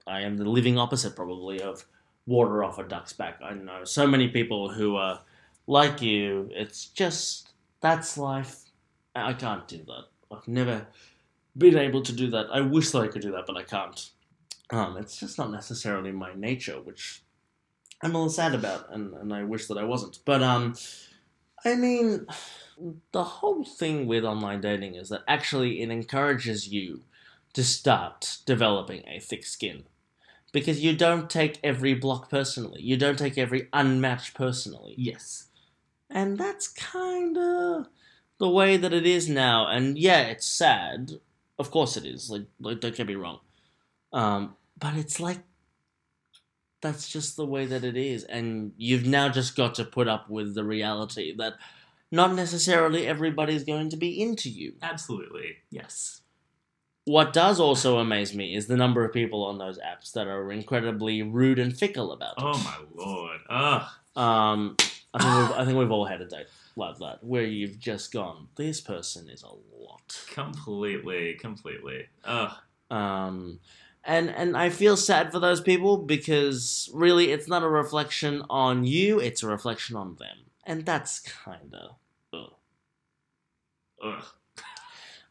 I 0.08 0.22
am 0.22 0.38
the 0.38 0.50
living 0.50 0.80
opposite, 0.80 1.16
probably, 1.16 1.62
of 1.62 1.86
water 2.26 2.64
off 2.64 2.80
a 2.80 2.84
duck's 2.84 3.14
back. 3.14 3.40
I 3.44 3.54
know 3.54 3.84
so 3.84 4.08
many 4.08 4.28
people 4.28 4.72
who 4.72 4.96
are 4.96 5.22
like 5.68 6.02
you. 6.02 6.50
It's 6.52 6.88
just 6.88 7.52
that's 7.80 8.18
life. 8.18 8.64
I 9.16 9.34
can't 9.34 9.68
do 9.68 9.84
that. 9.86 10.06
I've 10.32 10.48
never 10.48 10.88
been 11.60 11.78
able 11.78 12.02
to 12.02 12.14
do 12.14 12.30
that. 12.32 12.48
I 12.52 12.62
wish 12.62 12.92
that 12.92 13.00
I 13.02 13.08
could 13.08 13.22
do 13.22 13.32
that, 13.32 13.46
but 13.46 13.58
I 13.58 13.64
can't. 13.64 14.10
Um, 14.72 14.98
it's 14.98 15.20
just 15.20 15.38
not 15.38 15.52
necessarily 15.52 16.12
my 16.12 16.34
nature, 16.36 16.82
which 16.82 17.24
I'm 18.02 18.12
a 18.12 18.14
little 18.14 18.30
sad 18.30 18.56
about, 18.56 18.94
and, 18.94 19.14
and 19.14 19.34
I 19.34 19.44
wish 19.44 19.68
that 19.68 19.78
I 19.78 19.84
wasn't. 19.84 20.20
But 20.26 20.42
um, 20.42 20.76
I 21.66 21.76
mean, 21.76 22.26
the 23.12 23.24
whole 23.24 23.66
thing 23.66 24.08
with 24.08 24.24
online 24.24 24.62
dating 24.62 24.96
is 24.96 25.10
that 25.10 25.24
actually 25.28 25.82
it 25.82 25.90
encourages 25.90 26.68
you 26.68 27.02
to 27.54 27.64
start 27.64 28.38
developing 28.46 29.04
a 29.08 29.20
thick 29.20 29.46
skin. 29.46 29.84
Because 30.52 30.84
you 30.84 30.96
don't 30.96 31.30
take 31.30 31.60
every 31.64 31.94
block 31.94 32.30
personally. 32.30 32.82
You 32.82 32.98
don't 32.98 33.20
take 33.20 33.38
every 33.38 33.68
unmatched 33.72 34.34
personally. 34.34 34.96
Yes. 34.98 35.48
And 36.10 36.40
that's 36.40 36.68
kind 36.68 37.38
of 37.38 37.88
the 38.40 38.50
way 38.50 38.76
that 38.78 38.94
it 38.94 39.06
is 39.06 39.30
now. 39.30 39.68
And 39.68 39.98
yeah, 39.98 40.22
it's 40.22 40.48
sad. 40.48 41.20
Of 41.60 41.72
course 41.72 41.98
it 41.98 42.06
is. 42.06 42.30
Like, 42.30 42.46
like 42.60 42.80
don't 42.80 42.96
get 42.96 43.08
me 43.08 43.16
wrong. 43.16 43.40
Um, 44.14 44.56
but 44.80 44.96
it's 44.96 45.20
like 45.20 45.40
that's 46.82 47.10
just 47.10 47.36
the 47.36 47.46
way 47.46 47.66
that 47.66 47.84
it 47.84 47.98
is. 47.98 48.24
And 48.24 48.72
you've 48.78 49.06
now 49.06 49.30
just 49.30 49.56
got 49.56 49.76
to 49.76 49.86
put 49.86 50.08
up 50.08 50.30
with 50.30 50.56
the 50.56 50.64
reality 50.64 51.36
that 51.38 51.56
not 52.12 52.34
necessarily 52.34 53.06
everybody's 53.06 53.64
going 53.64 53.90
to 53.90 53.98
be 53.98 54.22
into 54.22 54.50
you. 54.50 54.74
Absolutely. 54.82 55.58
Yes. 55.70 56.22
What 57.06 57.34
does 57.34 57.60
also 57.60 57.98
amaze 57.98 58.34
me 58.36 58.56
is 58.56 58.68
the 58.68 58.78
number 58.78 59.04
of 59.04 59.14
people 59.14 59.44
on 59.44 59.58
those 59.58 59.80
apps 59.80 60.14
that 60.14 60.28
are 60.28 60.52
incredibly 60.52 61.22
rude 61.24 61.60
and 61.60 61.76
fickle 61.76 62.12
about 62.12 62.38
it. 62.38 62.44
Oh 62.44 62.64
my 62.64 63.04
lord. 63.04 63.40
Ugh. 63.50 63.88
Um, 64.16 64.78
I 65.14 65.20
think 65.20 65.50
we've, 65.50 65.58
I 65.58 65.66
think 65.66 65.78
we've 65.78 65.92
all 65.92 66.06
had 66.06 66.22
a 66.22 66.28
date 66.28 66.48
like 66.76 66.98
that 67.00 67.24
where 67.24 67.44
you've 67.44 67.80
just 67.80 68.12
gone, 68.12 68.48
this 68.56 68.80
person 68.80 69.30
is 69.30 69.44
a 69.44 69.48
lot. 69.48 70.24
Completely, 70.32 71.34
completely. 71.34 72.06
Ugh. 72.26 72.52
Um, 72.92 73.60
and 74.04 74.30
and 74.30 74.56
I 74.56 74.70
feel 74.70 74.98
sad 74.98 75.32
for 75.32 75.40
those 75.40 75.62
people 75.62 75.98
because 75.98 76.90
really 76.94 77.32
it's 77.32 77.48
not 77.48 77.64
a 77.64 77.70
reflection 77.70 78.44
on 78.50 78.86
you; 78.86 79.20
it's 79.20 79.44
a 79.44 79.48
reflection 79.48 79.96
on 79.96 80.16
them, 80.16 80.38
and 80.66 80.86
that's 80.86 81.20
kind 81.20 81.74
of 81.74 81.96
Ugh. 84.02 84.24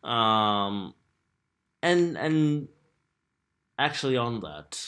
um, 0.09 0.95
and 1.83 2.19
and 2.19 2.69
actually 3.79 4.17
on 4.17 4.41
that, 4.41 4.87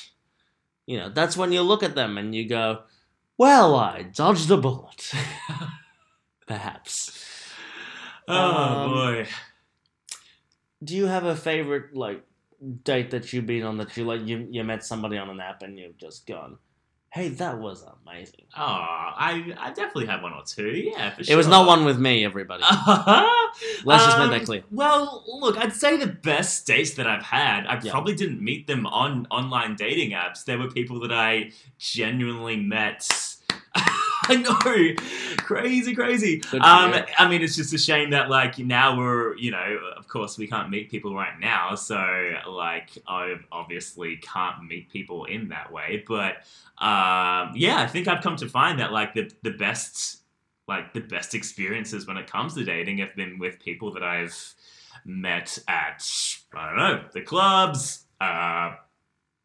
you 0.87 0.99
know, 0.99 1.09
that's 1.09 1.37
when 1.37 1.53
you 1.53 1.63
look 1.63 1.83
at 1.83 1.95
them 1.95 2.19
and 2.19 2.35
you 2.35 2.49
go, 2.49 2.81
"Well, 3.41 3.75
I 3.75 4.03
dodged 4.03 4.51
a 4.51 4.57
bullet." 4.59 5.13
Perhaps. 6.47 6.95
Oh 8.29 8.35
Um, 8.35 8.91
boy. 8.91 9.27
Do 10.83 10.95
you 10.97 11.07
have 11.07 11.25
a 11.25 11.37
favorite 11.37 11.95
like 11.95 12.23
date 12.85 13.11
that 13.13 13.33
you've 13.33 13.47
been 13.47 13.63
on 13.63 13.79
that 13.79 13.97
you 13.97 14.05
like 14.05 14.27
you 14.27 14.47
you 14.51 14.63
met 14.65 14.85
somebody 14.85 15.17
on 15.17 15.31
an 15.31 15.41
app 15.41 15.63
and 15.63 15.79
you've 15.79 15.97
just 15.99 16.27
gone, 16.27 16.59
hey, 17.13 17.29
that 17.29 17.59
was 17.59 17.85
amazing. 18.05 18.45
Oh, 18.57 18.63
I 18.63 19.55
I 19.59 19.69
definitely 19.73 20.07
had 20.07 20.23
one 20.23 20.33
or 20.33 20.43
two. 20.45 20.71
Yeah, 20.71 21.11
for 21.15 21.25
sure. 21.25 21.33
It 21.35 21.37
was 21.37 21.47
not 21.49 21.67
one 21.67 21.85
with 21.85 21.99
me, 21.99 22.25
everybody. 22.25 22.63
Let's 23.85 24.05
just 24.07 24.19
make 24.19 24.31
that 24.31 24.41
Um, 24.41 24.45
clear. 24.47 24.63
Well, 24.71 25.25
look, 25.41 25.57
I'd 25.59 25.73
say 25.75 25.97
the 25.97 26.07
best 26.07 26.67
dates 26.67 26.93
that 26.95 27.07
I've 27.07 27.23
had, 27.23 27.67
I 27.67 27.81
Yeah. 27.83 27.91
probably 27.93 28.15
didn't 28.15 28.41
meet 28.43 28.67
them 28.67 28.87
on 28.87 29.27
online 29.31 29.77
dating 29.77 30.11
apps. 30.13 30.45
There 30.45 30.59
were 30.59 30.71
people 30.71 31.01
that 31.01 31.13
I 31.13 31.53
genuinely 31.79 32.57
met. 32.57 33.09
I 34.29 34.37
know, 34.37 35.37
crazy, 35.39 35.95
crazy. 35.95 36.43
Um. 36.53 36.95
I 37.19 37.29
mean, 37.29 37.43
it's 37.43 37.57
just 37.57 37.73
a 37.73 37.79
shame 37.79 38.11
that 38.11 38.29
like 38.29 38.59
now 38.59 38.97
we're, 38.97 39.37
you 39.37 39.51
know, 39.51 39.79
of 39.97 40.09
course 40.09 40.37
we 40.37 40.47
can't 40.47 40.69
meet 40.71 40.91
people 40.91 41.15
right 41.15 41.39
now, 41.41 41.75
so 41.75 41.97
like 42.49 42.99
I 43.09 43.37
obviously 43.51 44.17
can't 44.17 44.65
meet 44.65 44.91
people 44.91 45.25
in 45.25 45.49
that 45.49 45.73
way. 45.73 46.05
But 46.07 46.37
um, 46.79 47.53
yeah, 47.55 47.79
I 47.79 47.87
think 47.87 48.09
I've 48.09 48.23
come 48.23 48.37
to 48.37 48.49
find 48.49 48.79
that 48.81 48.93
like 48.93 49.15
the 49.15 49.31
the 49.43 49.53
best, 49.53 50.21
like 50.69 50.93
the 50.93 51.01
best 51.01 51.35
experiences 51.35 52.07
when 52.07 52.17
it 52.17 52.31
comes 52.31 52.55
to 52.55 52.65
dating 52.65 52.99
have 52.99 53.15
been 53.17 53.39
with 53.39 53.59
people 53.59 53.93
that 53.95 54.03
I've 54.03 54.55
met 55.05 55.59
at 55.67 56.07
I 56.55 56.67
don't 56.67 56.77
know 56.77 57.05
the 57.13 57.23
clubs, 57.23 58.05
uh, 58.21 58.75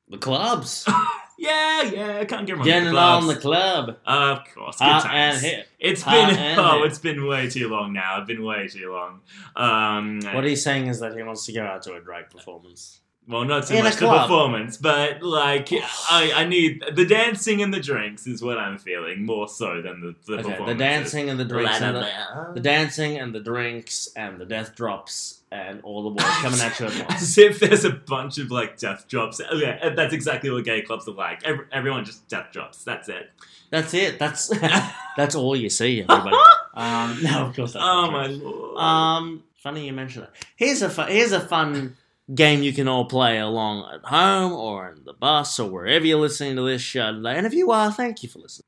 The 0.10 0.18
clubs. 0.18 0.88
Yeah, 1.46 1.82
yeah, 1.84 2.18
I 2.20 2.26
can't 2.26 2.46
get 2.48 2.56
wrong. 2.58 2.66
Getting 2.66 2.90
with 2.90 2.98
on 2.98 3.28
the 3.28 3.34
the 3.36 3.40
club. 3.40 3.98
Of 4.06 4.40
course, 4.54 4.78
good 4.78 4.84
Hot 4.86 5.04
times. 5.04 5.36
and 5.36 5.46
hip. 5.46 5.68
It's 5.80 6.02
Hot 6.02 6.30
been 6.30 6.38
and 6.40 6.60
oh, 6.60 6.78
hip. 6.80 6.88
it's 6.88 7.00
been 7.00 7.26
way 7.28 7.50
too 7.50 7.70
long 7.70 7.94
now. 7.94 8.18
It's 8.20 8.28
been 8.28 8.44
way 8.44 8.68
too 8.68 8.92
long. 8.92 9.22
Um, 9.56 10.20
What 10.34 10.44
he's 10.44 10.64
saying 10.64 10.88
is 10.88 11.00
that 11.02 11.16
he 11.16 11.22
wants 11.24 11.46
to 11.46 11.54
go 11.54 11.64
out 11.64 11.84
to 11.84 11.94
a 11.94 12.02
drag 12.02 12.30
performance. 12.30 13.00
Well, 13.28 13.44
not 13.44 13.68
so 13.68 13.76
In 13.76 13.84
much 13.84 13.96
the 13.96 14.08
performance, 14.08 14.78
but 14.78 15.24
like 15.24 15.70
I, 16.12 16.32
I 16.36 16.46
need 16.46 16.84
the 16.94 17.06
dancing 17.06 17.62
and 17.62 17.74
the 17.74 17.80
drinks 17.80 18.28
is 18.28 18.42
what 18.42 18.58
I'm 18.58 18.78
feeling 18.78 19.26
more 19.26 19.48
so 19.48 19.82
than 19.82 20.02
the 20.02 20.16
the 20.26 20.40
Okay, 20.42 20.66
the 20.66 20.76
dancing 20.76 21.30
and 21.30 21.40
the 21.40 21.46
drinks 21.46 21.82
and 21.82 21.96
the, 21.96 22.52
the 22.54 22.60
dancing 22.60 23.18
and 23.18 23.34
the 23.34 23.40
drinks 23.40 24.10
and 24.16 24.40
the 24.40 24.46
death 24.46 24.76
drops 24.76 25.42
and 25.52 25.82
all 25.84 26.04
the 26.04 26.10
boys 26.12 26.32
coming 26.38 26.60
at 26.60 26.80
you 26.80 26.86
at 26.88 26.96
once. 27.10 27.22
As 27.22 27.38
if 27.38 27.60
there's 27.60 27.86
a 27.86 27.92
bunch 27.92 28.38
of 28.38 28.52
like 28.52 28.78
death 28.78 29.08
drops. 29.08 29.42
Okay, 29.42 29.94
that's 29.96 30.14
exactly 30.14 30.50
what 30.50 30.64
gay 30.66 30.82
clubs 30.82 31.08
are 31.08 31.14
like. 31.14 31.44
Every, 31.46 31.66
everyone 31.72 32.06
just 32.06 32.28
death 32.28 32.52
drops. 32.52 32.84
That's 32.84 33.10
it. 33.10 33.32
That's 33.72 33.94
it. 33.94 34.20
That's 34.20 34.48
that's 35.18 35.36
all 35.36 35.56
you 35.56 35.70
see, 35.70 36.02
everybody. 36.08 36.36
Um, 36.74 37.18
no, 37.24 37.48
of 37.48 37.56
course 37.56 37.74
that's 37.74 37.86
oh 37.88 38.12
my 38.12 38.28
lord. 38.28 38.78
Um, 38.78 39.44
funny 39.56 39.88
you 39.88 39.94
mention 39.94 40.22
that. 40.22 40.32
Here's 40.56 40.82
a 40.82 40.90
fu- 40.90 41.04
here's 41.04 41.32
a 41.32 41.40
fun 41.40 41.96
game 42.34 42.64
you 42.64 42.74
can 42.74 42.88
all 42.88 43.06
play 43.06 43.38
along 43.38 43.88
at 43.94 44.04
home 44.06 44.54
or 44.54 44.90
in 44.92 45.04
the 45.04 45.14
bus 45.14 45.60
or 45.60 45.70
wherever 45.70 46.06
you're 46.06 46.20
listening 46.20 46.56
to 46.56 46.64
this 46.64 46.82
show 46.82 47.12
today. 47.14 47.38
And 47.38 47.46
if 47.46 47.54
you 47.54 47.72
are, 47.72 47.92
thank 47.92 48.24
you 48.24 48.30
for 48.30 48.40
listening. 48.40 48.66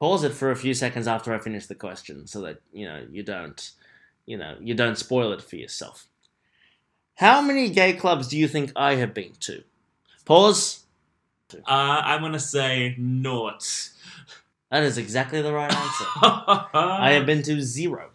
Pause 0.00 0.24
it 0.24 0.32
for 0.32 0.50
a 0.50 0.56
few 0.56 0.74
seconds 0.74 1.06
after 1.06 1.32
I 1.34 1.38
finish 1.38 1.66
the 1.66 1.76
question, 1.76 2.26
so 2.26 2.40
that 2.42 2.60
you 2.72 2.86
know 2.86 3.06
you 3.10 3.22
don't, 3.22 3.70
you 4.26 4.36
know, 4.36 4.56
you 4.60 4.74
don't 4.74 4.98
spoil 4.98 5.32
it 5.32 5.42
for 5.42 5.56
yourself. 5.56 6.08
How 7.16 7.40
many 7.40 7.70
gay 7.70 7.92
clubs 7.92 8.26
do 8.28 8.36
you 8.36 8.48
think 8.48 8.72
I 8.74 8.96
have 8.96 9.14
been 9.14 9.32
to? 9.40 9.62
Pause. 10.24 10.84
uh, 11.54 11.58
I'm 11.68 12.20
gonna 12.20 12.40
say 12.40 12.96
naught. 12.98 13.90
That 14.72 14.82
is 14.84 14.98
exactly 14.98 15.40
the 15.42 15.52
right 15.52 15.72
answer. 15.72 16.04
I 16.16 16.66
I 17.00 17.10
have 17.12 17.26
been 17.26 17.42
to 17.44 17.60
zero. 17.60 18.10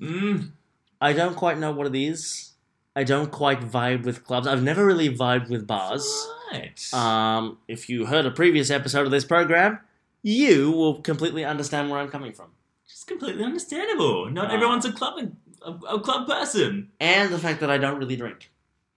Mm, 0.00 0.52
I 1.00 1.12
don't 1.12 1.36
quite 1.36 1.58
know 1.58 1.72
what 1.72 1.86
it 1.86 1.96
is. 1.96 2.52
I 2.96 3.04
don't 3.04 3.30
quite 3.30 3.60
vibe 3.60 4.04
with 4.04 4.24
clubs. 4.24 4.46
I've 4.46 4.62
never 4.62 4.84
really 4.84 5.14
vibed 5.14 5.50
with 5.50 5.66
bars. 5.66 6.04
right. 6.50 6.94
Um, 6.94 7.58
if 7.68 7.88
you 7.90 8.06
heard 8.06 8.24
a 8.24 8.30
previous 8.30 8.70
episode 8.70 9.04
of 9.04 9.10
this 9.12 9.24
program, 9.24 9.78
you 10.22 10.72
will 10.72 11.02
completely 11.02 11.44
understand 11.44 11.90
where 11.90 12.00
I'm 12.00 12.08
coming 12.08 12.32
from. 12.32 12.52
Just 12.88 13.06
completely 13.06 13.44
understandable. 13.44 14.30
Not 14.30 14.50
Uh, 14.50 14.54
everyone's 14.54 14.86
a 14.86 14.92
club 14.92 15.18
a, 15.62 15.70
a 15.96 16.00
club 16.00 16.26
person. 16.26 16.90
And 16.98 17.32
the 17.32 17.38
fact 17.38 17.60
that 17.60 17.70
I 17.70 17.76
don't 17.78 17.98
really 17.98 18.16
drink 18.16 18.50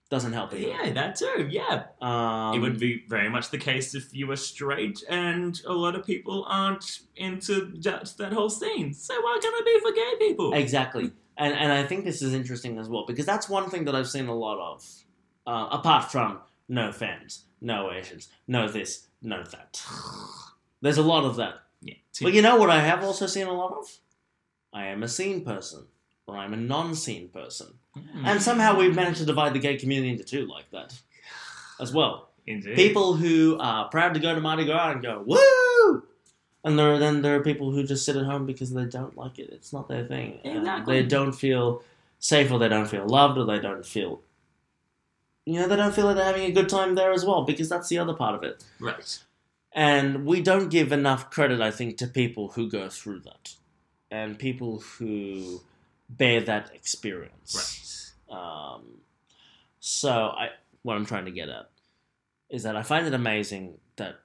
doesn't 0.08 0.32
help 0.32 0.52
either. 0.54 0.68
Yeah, 0.68 0.92
that 0.92 1.16
too. 1.16 1.48
Yeah, 1.50 1.84
Um, 2.00 2.54
it 2.54 2.58
would 2.60 2.80
be 2.80 3.04
very 3.08 3.28
much 3.28 3.50
the 3.50 3.58
case 3.58 3.94
if 3.94 4.12
you 4.12 4.26
were 4.26 4.36
straight, 4.36 5.04
and 5.08 5.60
a 5.66 5.72
lot 5.72 5.94
of 5.94 6.04
people 6.04 6.44
aren't 6.48 7.00
into 7.16 7.72
that, 7.82 8.12
that 8.18 8.32
whole 8.32 8.50
scene. 8.50 8.92
So 8.92 9.14
why 9.20 9.38
can't 9.40 9.54
it 9.56 9.64
be 9.64 9.80
for 9.80 9.92
gay 9.94 10.14
people? 10.28 10.52
Exactly. 10.54 11.12
And, 11.40 11.54
and 11.54 11.72
I 11.72 11.84
think 11.84 12.04
this 12.04 12.20
is 12.20 12.34
interesting 12.34 12.78
as 12.78 12.88
well 12.88 13.04
because 13.06 13.24
that's 13.24 13.48
one 13.48 13.70
thing 13.70 13.86
that 13.86 13.94
I've 13.94 14.08
seen 14.08 14.26
a 14.26 14.34
lot 14.34 14.58
of. 14.58 14.86
Uh, 15.46 15.68
apart 15.72 16.12
from 16.12 16.38
no 16.68 16.92
fans, 16.92 17.44
no 17.62 17.90
Asians, 17.90 18.28
no 18.46 18.68
this, 18.68 19.08
no 19.22 19.42
that. 19.44 19.82
There's 20.82 20.98
a 20.98 21.02
lot 21.02 21.24
of 21.24 21.36
that. 21.36 21.54
Yeah. 21.80 21.94
But 22.20 22.34
you 22.34 22.42
know 22.42 22.56
what 22.56 22.68
I 22.68 22.80
have 22.80 23.02
also 23.02 23.26
seen 23.26 23.46
a 23.46 23.52
lot 23.54 23.72
of? 23.72 23.86
I 24.74 24.86
am 24.86 25.02
a 25.02 25.08
scene 25.08 25.42
person, 25.42 25.86
or 26.26 26.36
I'm 26.36 26.52
a 26.52 26.58
non 26.58 26.94
scene 26.94 27.30
person. 27.30 27.68
Mm. 27.96 28.24
And 28.24 28.42
somehow 28.42 28.76
we've 28.76 28.94
managed 28.94 29.18
to 29.18 29.24
divide 29.24 29.54
the 29.54 29.58
gay 29.58 29.78
community 29.78 30.12
into 30.12 30.24
two 30.24 30.46
like 30.46 30.70
that 30.72 30.94
as 31.80 31.92
well. 31.92 32.30
Indeed. 32.46 32.76
People 32.76 33.14
who 33.14 33.56
are 33.58 33.88
proud 33.88 34.12
to 34.12 34.20
go 34.20 34.34
to 34.34 34.40
Mardi 34.40 34.66
Gras 34.66 34.92
and 34.92 35.02
go, 35.02 35.22
woo! 35.26 35.38
And 36.62 36.78
there, 36.78 36.98
then 36.98 37.22
there 37.22 37.36
are 37.36 37.42
people 37.42 37.70
who 37.72 37.82
just 37.84 38.04
sit 38.04 38.16
at 38.16 38.26
home 38.26 38.44
because 38.46 38.72
they 38.72 38.84
don't 38.84 39.16
like 39.16 39.38
it. 39.38 39.50
It's 39.50 39.72
not 39.72 39.88
their 39.88 40.04
thing. 40.04 40.40
Exactly. 40.44 41.00
They 41.00 41.06
don't 41.06 41.32
feel 41.32 41.82
safe 42.18 42.52
or 42.52 42.58
they 42.58 42.68
don't 42.68 42.86
feel 42.86 43.06
loved 43.06 43.38
or 43.38 43.46
they 43.46 43.58
don't 43.58 43.84
feel. 43.86 44.20
You 45.46 45.60
know, 45.60 45.68
they 45.68 45.76
don't 45.76 45.94
feel 45.94 46.04
like 46.04 46.16
they're 46.16 46.24
having 46.24 46.44
a 46.44 46.52
good 46.52 46.68
time 46.68 46.94
there 46.94 47.12
as 47.12 47.24
well 47.24 47.44
because 47.44 47.68
that's 47.68 47.88
the 47.88 47.98
other 47.98 48.12
part 48.12 48.34
of 48.34 48.42
it. 48.42 48.64
right. 48.78 49.18
And 49.72 50.26
we 50.26 50.42
don't 50.42 50.68
give 50.68 50.90
enough 50.90 51.30
credit, 51.30 51.60
I 51.60 51.70
think, 51.70 51.96
to 51.98 52.08
people 52.08 52.48
who 52.48 52.68
go 52.68 52.88
through 52.88 53.20
that 53.20 53.54
and 54.10 54.38
people 54.38 54.80
who 54.80 55.60
bear 56.08 56.40
that 56.40 56.74
experience. 56.74 58.12
Right. 58.28 58.36
Um, 58.36 59.00
so 59.78 60.10
I, 60.10 60.48
what 60.82 60.96
I'm 60.96 61.06
trying 61.06 61.26
to 61.26 61.30
get 61.30 61.48
at 61.48 61.70
is 62.48 62.64
that 62.64 62.76
I 62.76 62.82
find 62.82 63.06
it 63.06 63.14
amazing 63.14 63.78
that, 63.96 64.16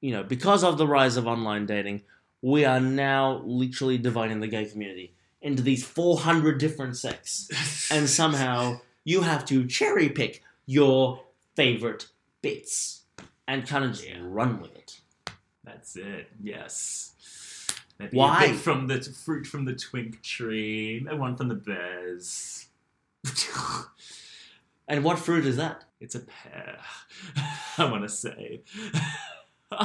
you 0.00 0.12
know, 0.12 0.22
because 0.22 0.64
of 0.64 0.78
the 0.78 0.86
rise 0.86 1.16
of 1.16 1.26
online 1.26 1.66
dating, 1.66 2.02
we 2.42 2.64
are 2.64 2.80
now 2.80 3.42
literally 3.44 3.98
dividing 3.98 4.40
the 4.40 4.48
gay 4.48 4.64
community 4.64 5.14
into 5.42 5.62
these 5.62 5.84
400 5.84 6.58
different 6.58 6.96
sects, 6.96 7.48
and 7.90 8.08
somehow 8.08 8.80
you 9.04 9.22
have 9.22 9.44
to 9.46 9.66
cherry 9.66 10.08
pick 10.08 10.42
your 10.66 11.22
favorite 11.56 12.06
bits 12.42 13.02
and 13.48 13.66
kind 13.66 13.84
of 13.84 13.92
just 13.92 14.06
Yeah. 14.06 14.18
run 14.22 14.60
with 14.60 14.74
it. 14.76 15.00
That's 15.64 15.96
it. 15.96 16.30
Yes. 16.42 17.12
Maybe 17.98 18.16
Why? 18.16 18.52
from 18.54 18.86
the 18.86 19.00
fruit 19.02 19.46
from 19.46 19.64
the 19.66 19.74
twink 19.74 20.22
tree, 20.22 21.04
and 21.08 21.18
one 21.20 21.36
from 21.36 21.48
the 21.48 21.54
bears. 21.54 22.66
And 24.88 25.04
what 25.04 25.18
fruit 25.18 25.46
is 25.46 25.56
that? 25.56 25.84
it's 26.00 26.14
a 26.14 26.20
pear. 26.20 26.78
I 27.78 27.84
want 27.90 28.02
to 28.04 28.08
say. 28.08 28.62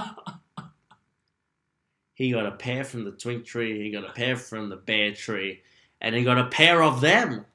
He 2.15 2.31
got 2.31 2.45
a 2.45 2.51
pear 2.51 2.85
from 2.85 3.03
the 3.03 3.11
twink 3.11 3.45
tree, 3.45 3.83
he 3.83 3.91
got 3.91 4.09
a 4.09 4.13
pear 4.13 4.37
from 4.37 4.69
the 4.69 4.77
bear 4.77 5.11
tree, 5.11 5.61
and 5.99 6.15
he 6.15 6.23
got 6.23 6.37
a 6.37 6.45
pair 6.45 6.81
of 6.81 7.01
them. 7.01 7.45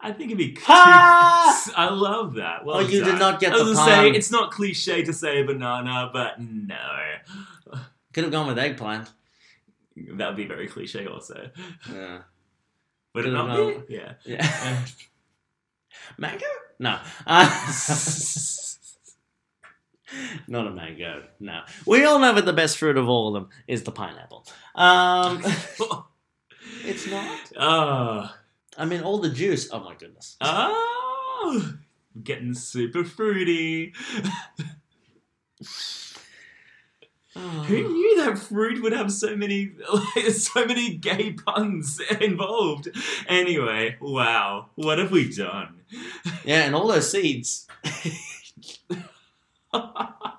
I 0.00 0.12
think 0.12 0.30
it'd 0.30 0.38
be. 0.38 0.56
Ha! 0.62 1.70
I 1.76 1.90
love 1.90 2.34
that. 2.36 2.64
Well 2.64 2.78
Oh, 2.78 2.80
you 2.80 3.04
did 3.04 3.18
not 3.18 3.38
get 3.38 3.52
I 3.52 3.56
was 3.56 3.76
the 3.76 3.84
say 3.84 4.10
it's 4.10 4.30
not 4.30 4.50
cliche 4.50 5.04
to 5.04 5.12
say 5.12 5.42
banana, 5.42 6.08
but 6.10 6.40
no, 6.40 6.78
Could 8.14 8.24
have 8.24 8.32
gone 8.32 8.46
with 8.46 8.58
eggplant. 8.58 9.10
that 9.94 10.28
would 10.28 10.36
be 10.36 10.46
very 10.46 10.66
cliche 10.66 11.06
also. 11.06 11.50
Yeah. 11.92 12.22
Would 13.14 13.26
it 13.26 13.30
not 13.32 13.54
be? 13.56 13.94
Yeah. 13.94 14.14
Yeah. 14.24 14.78
mango? 16.16 16.46
No. 16.78 16.98
Uh, 17.26 17.70
not 20.48 20.66
a 20.66 20.70
mango. 20.70 21.24
No. 21.38 21.62
We 21.86 22.04
all 22.04 22.18
know 22.18 22.34
that 22.34 22.44
the 22.44 22.52
best 22.52 22.78
fruit 22.78 22.96
of 22.96 23.08
all 23.08 23.28
of 23.28 23.34
them 23.34 23.50
is 23.66 23.82
the 23.84 23.92
pineapple. 23.92 24.46
Um, 24.74 25.42
it's 26.84 27.08
not. 27.08 27.52
oh, 27.56 28.34
I 28.76 28.84
mean, 28.84 29.02
all 29.02 29.18
the 29.18 29.30
juice. 29.30 29.68
Oh 29.72 29.80
my 29.80 29.94
goodness. 29.94 30.36
oh, 30.40 31.74
getting 32.22 32.54
super 32.54 33.04
fruity. 33.04 33.92
Ah. 37.36 37.64
Who 37.68 37.76
knew 37.76 38.24
that 38.24 38.38
fruit 38.38 38.82
would 38.82 38.92
have 38.92 39.12
so 39.12 39.36
many, 39.36 39.72
so 40.32 40.66
many 40.66 40.94
gay 40.96 41.32
puns 41.32 42.00
involved? 42.20 42.88
Anyway, 43.28 43.96
wow, 44.00 44.70
what 44.74 44.98
have 44.98 45.12
we 45.12 45.32
done? 45.32 45.80
Yeah, 46.44 46.64
and 46.64 46.74
all 46.74 46.88
those 46.88 47.10
seeds. 47.10 47.68
God, 49.72 50.32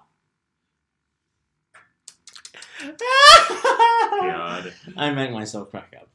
I 4.98 5.12
make 5.12 5.32
myself 5.32 5.72
crack 5.72 5.94
up. 6.00 6.10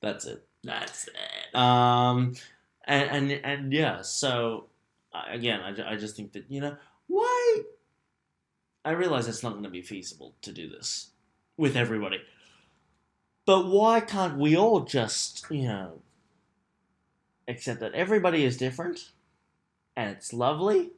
That's 0.00 0.24
it. 0.24 0.44
that's 0.64 1.08
it. 1.08 1.54
Um, 1.54 2.34
and 2.84 3.10
and 3.10 3.32
and 3.44 3.72
yeah. 3.72 4.02
So 4.02 4.66
again, 5.30 5.60
I, 5.60 5.92
I 5.92 5.96
just 5.96 6.16
think 6.16 6.32
that 6.32 6.46
you 6.48 6.60
know 6.60 6.76
why. 7.06 7.62
I 8.84 8.90
realize 8.92 9.28
it's 9.28 9.44
not 9.44 9.52
going 9.52 9.62
to 9.62 9.70
be 9.70 9.82
feasible 9.82 10.34
to 10.42 10.50
do 10.50 10.68
this 10.68 11.10
with 11.56 11.76
everybody, 11.76 12.20
but 13.46 13.68
why 13.68 14.00
can't 14.00 14.38
we 14.38 14.56
all 14.56 14.80
just 14.80 15.46
you 15.50 15.68
know 15.68 16.00
accept 17.46 17.78
that 17.80 17.94
everybody 17.94 18.44
is 18.44 18.56
different, 18.56 19.10
and 19.94 20.10
it's 20.10 20.32
lovely, 20.32 20.90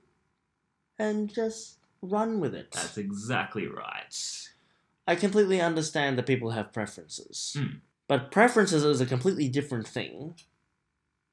and 0.98 1.32
just 1.32 1.78
run 2.02 2.40
with 2.40 2.54
it. 2.54 2.72
That's 2.72 2.98
exactly 2.98 3.66
right. 3.66 4.48
I 5.06 5.14
completely 5.14 5.60
understand 5.60 6.16
that 6.18 6.26
people 6.26 6.50
have 6.50 6.72
preferences. 6.72 7.56
Hmm. 7.58 7.76
But 8.08 8.30
preferences 8.30 8.84
is 8.84 9.00
a 9.00 9.06
completely 9.06 9.48
different 9.48 9.88
thing 9.88 10.34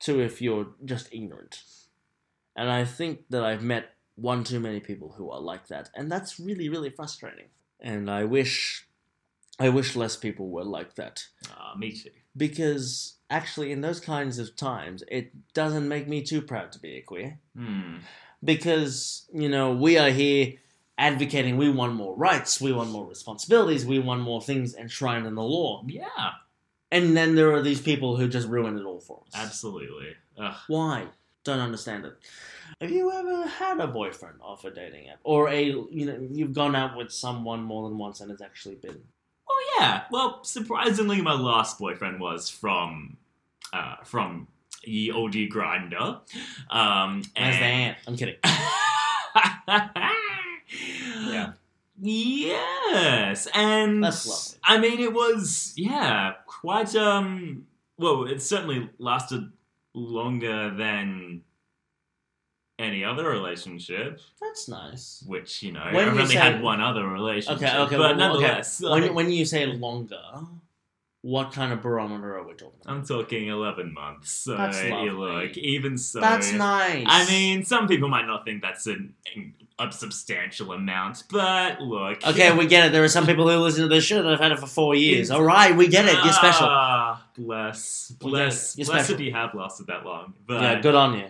to 0.02 0.19
if 0.19 0.41
you're 0.41 0.67
just 0.84 1.13
ignorant. 1.13 1.63
And 2.56 2.69
I 2.69 2.86
think 2.86 3.30
that 3.30 3.43
I've 3.43 3.63
met 3.63 3.93
one 4.15 4.43
too 4.43 4.60
many 4.60 4.80
people 4.80 5.13
who 5.17 5.30
are 5.32 5.39
like 5.39 5.67
that, 5.67 5.89
and 5.95 6.12
that's 6.12 6.39
really, 6.39 6.69
really 6.69 6.89
frustrating. 6.89 7.47
And 7.80 8.10
I 8.10 8.26
wish 8.26 8.88
I 9.60 9.69
wish 9.69 9.95
less 9.95 10.15
people 10.15 10.50
were 10.50 10.63
like 10.63 10.95
that. 10.95 11.28
Ah, 11.56 11.76
me 11.78 11.91
too. 11.91 12.10
Because 12.36 13.15
actually 13.30 13.71
in 13.71 13.82
those 13.82 14.00
kinds 14.00 14.39
of 14.39 14.56
times 14.56 15.04
it 15.08 15.32
doesn't 15.54 15.88
make 15.88 16.08
me 16.08 16.21
too 16.21 16.41
proud 16.41 16.71
to 16.71 16.80
be 16.80 16.97
a 16.97 17.02
queer. 17.02 17.39
Hmm. 17.56 17.97
Because 18.43 19.25
you 19.34 19.49
know 19.49 19.71
we 19.73 19.97
are 19.97 20.10
here 20.10 20.54
advocating 20.97 21.58
we 21.58 21.69
want 21.69 21.93
more 21.95 22.15
rights, 22.15 22.62
we 22.62 22.71
want 22.71 22.89
more 22.91 23.06
responsibilities, 23.08 23.86
we 23.86 23.99
want 23.99 24.21
more 24.21 24.41
things 24.41 24.75
enshrined 24.75 25.25
in 25.25 25.36
the 25.36 25.43
law, 25.43 25.84
Yeah, 25.88 26.32
and 26.91 27.15
then 27.17 27.36
there 27.36 27.51
are 27.54 27.62
these 27.62 27.82
people 27.82 28.17
who 28.17 28.27
just 28.27 28.47
ruin 28.47 28.77
it 28.77 28.84
all 28.84 28.99
for 28.99 29.21
us. 29.27 29.34
absolutely. 29.34 30.15
Ugh. 30.38 30.56
Why? 30.67 31.06
Don't 31.43 31.60
understand 31.60 32.06
it. 32.06 32.13
Have 32.80 32.91
you 32.91 33.12
ever 33.12 33.47
had 33.47 33.80
a 33.80 33.88
boyfriend 33.88 34.36
off 34.41 34.63
a 34.63 34.71
dating 34.71 35.10
app, 35.10 35.19
or 35.23 35.49
a 35.49 35.63
you 35.63 36.06
know 36.06 36.27
you've 36.32 36.54
gone 36.54 36.75
out 36.75 36.95
with 36.95 37.12
someone 37.12 37.63
more 37.63 37.89
than 37.89 37.97
once 37.97 38.21
and 38.21 38.32
it's 38.32 38.41
actually 38.41 38.75
been 38.75 39.01
Oh 39.49 39.75
yeah. 39.80 40.04
Well, 40.12 40.43
surprisingly, 40.43 41.21
my 41.21 41.34
last 41.34 41.77
boyfriend 41.80 42.19
was 42.21 42.49
from 42.49 43.17
uh, 43.73 43.97
from 44.04 44.47
ye 44.84 45.12
OG 45.12 45.34
Grindr. 45.52 46.20
Um, 46.70 47.24
and 47.36 47.56
ant? 47.63 47.98
I'm 48.08 48.15
kidding. 48.17 48.36
Yeah. 51.30 51.54
Yes, 52.04 53.48
and 53.54 54.04
That's 54.04 54.26
lovely. 54.28 54.60
I 54.63 54.80
mean, 54.80 55.00
it 55.00 55.13
was 55.13 55.74
yeah, 55.78 56.34
quite 56.48 56.96
um. 56.96 57.67
Well, 57.98 58.24
it 58.26 58.41
certainly 58.41 58.89
lasted 58.98 59.52
longer 59.94 60.72
than 60.76 61.44
any 62.80 63.04
other 63.06 63.30
relationship. 63.30 64.20
That's 64.41 64.67
nice. 64.67 65.24
Which 65.28 65.62
you 65.62 65.74
know, 65.74 65.88
When 65.91 66.10
I've 66.10 66.17
only 66.17 66.34
say- 66.34 66.39
had 66.39 66.62
one 66.63 66.82
other 66.82 67.08
relationship. 67.08 67.62
Okay, 67.67 67.78
okay, 67.78 67.98
but 67.98 68.00
well, 68.00 68.10
okay. 68.12 68.17
nonetheless, 68.20 68.82
like, 68.82 69.04
When, 69.04 69.13
when 69.13 69.32
you 69.32 69.46
say 69.46 69.67
longer, 69.67 70.24
what 71.24 71.52
kind 71.54 71.72
of 71.72 71.82
barometer 71.82 72.36
are 72.38 72.44
we 72.48 72.54
talking 72.54 72.80
about? 72.84 72.94
I'm 72.94 73.06
talking 73.06 73.48
eleven 73.48 73.94
months. 73.94 74.32
So 74.32 74.58
That's 74.58 74.84
you 74.84 74.90
lovely. 74.90 75.48
look, 75.48 75.58
even 75.58 75.98
so, 75.98 76.20
That's 76.20 76.52
nice. 76.52 77.06
I 77.08 77.28
mean, 77.28 77.64
some 77.64 77.88
people 77.88 78.10
might 78.10 78.26
not 78.26 78.44
think 78.46 78.62
that's 78.62 78.88
an, 78.88 79.14
a 79.78 79.92
substantial 79.92 80.72
amount, 80.72 81.24
but 81.32 81.80
look. 81.82 82.26
okay, 82.28 82.52
we 82.56 82.66
get 82.68 82.88
it. 82.88 82.92
There 82.92 83.04
are 83.04 83.08
some 83.08 83.26
people 83.26 83.50
who 83.50 83.58
listen 83.58 83.84
to 83.84 83.88
this 83.88 84.04
show 84.04 84.22
that 84.24 84.30
have 84.32 84.40
had 84.40 84.52
it 84.52 84.60
for 84.60 84.68
four 84.68 84.96
years. 84.96 85.30
All 85.32 85.44
right, 85.44 85.76
we 85.76 85.88
get 85.88 86.06
it. 86.06 86.14
You're 86.24 86.34
special. 86.34 86.68
Ah, 86.70 87.24
bless, 87.38 88.10
We 88.10 88.16
get 88.16 88.28
it. 88.28 88.30
bless, 88.32 88.78
You're 88.78 88.86
bless 88.86 89.06
special. 89.06 89.16
if 89.16 89.22
you 89.22 89.32
have 89.34 89.54
lasted 89.54 89.88
that 89.88 90.04
long. 90.06 90.34
But 90.48 90.62
yeah, 90.62 90.82
good 90.82 90.96
on 90.96 91.20
you. 91.20 91.26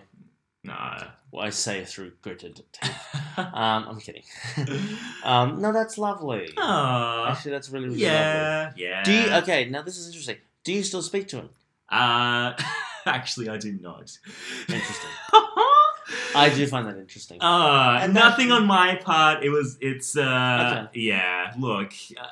Well, 1.32 1.44
I 1.46 1.50
say 1.50 1.84
through 1.84 2.12
gritted 2.20 2.62
teeth. 2.72 2.92
Um, 3.38 3.86
I'm 3.88 3.98
kidding. 4.00 4.22
um, 5.24 5.60
no, 5.62 5.72
that's 5.72 5.96
lovely. 5.98 6.50
Aw. 6.58 7.30
Actually, 7.30 7.52
that's 7.52 7.70
really, 7.70 7.86
really 7.86 7.96
lovely. 8.02 8.06
yeah, 8.06 8.72
yeah. 8.76 9.02
Do 9.02 9.12
you, 9.12 9.30
okay, 9.38 9.64
now 9.70 9.80
this 9.82 9.96
is 9.96 10.06
interesting. 10.08 10.36
Do 10.62 10.72
you 10.74 10.82
still 10.82 11.00
speak 11.02 11.28
to 11.28 11.38
him? 11.38 11.48
Uh, 11.88 12.52
actually, 13.06 13.48
I 13.48 13.56
do 13.56 13.72
not. 13.72 14.16
Interesting. 14.68 15.10
I 16.34 16.52
do 16.54 16.66
find 16.66 16.86
that 16.86 16.98
interesting. 16.98 17.38
Uh, 17.40 17.98
And 18.02 18.12
nothing 18.14 18.48
that- 18.50 18.56
on 18.56 18.66
my 18.66 18.96
part. 18.96 19.42
It 19.42 19.48
was. 19.50 19.78
It's. 19.80 20.16
Uh, 20.16 20.86
Okay. 20.92 21.00
Yeah. 21.00 21.52
Look. 21.58 21.92
uh, 22.20 22.26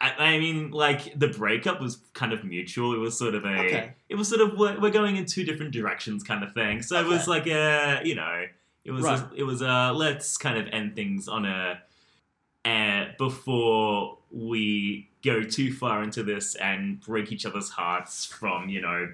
I, 0.00 0.12
I 0.34 0.38
mean, 0.38 0.70
like 0.70 1.18
the 1.18 1.28
breakup 1.28 1.80
was 1.80 1.98
kind 2.14 2.32
of 2.32 2.42
mutual. 2.44 2.94
It 2.94 2.98
was 2.98 3.18
sort 3.18 3.34
of 3.34 3.44
a. 3.44 3.48
Okay. 3.66 3.92
It 4.08 4.14
was 4.14 4.28
sort 4.28 4.40
of 4.40 4.58
we're, 4.58 4.80
we're 4.80 4.90
going 4.90 5.16
in 5.16 5.26
two 5.26 5.44
different 5.44 5.72
directions 5.72 6.22
kind 6.22 6.42
of 6.42 6.52
thing. 6.54 6.80
So 6.82 6.98
it 7.00 7.06
was 7.06 7.28
like 7.28 7.46
a 7.46 8.00
you 8.04 8.14
know 8.14 8.46
it 8.84 8.90
was 8.92 9.04
Right. 9.04 9.20
a, 9.20 9.34
it 9.36 9.42
was 9.42 9.60
a 9.60 9.92
let's 9.92 10.36
kind 10.36 10.58
of 10.58 10.66
end 10.72 10.94
things 10.96 11.28
on 11.28 11.44
a 11.44 11.80
uh, 12.64 13.06
before 13.18 14.18
we 14.30 15.08
go 15.22 15.42
too 15.42 15.72
far 15.72 16.02
into 16.02 16.22
this 16.22 16.54
and 16.56 17.00
break 17.00 17.30
each 17.32 17.44
other's 17.44 17.68
hearts 17.70 18.24
from 18.24 18.68
you 18.68 18.80
know 18.80 19.08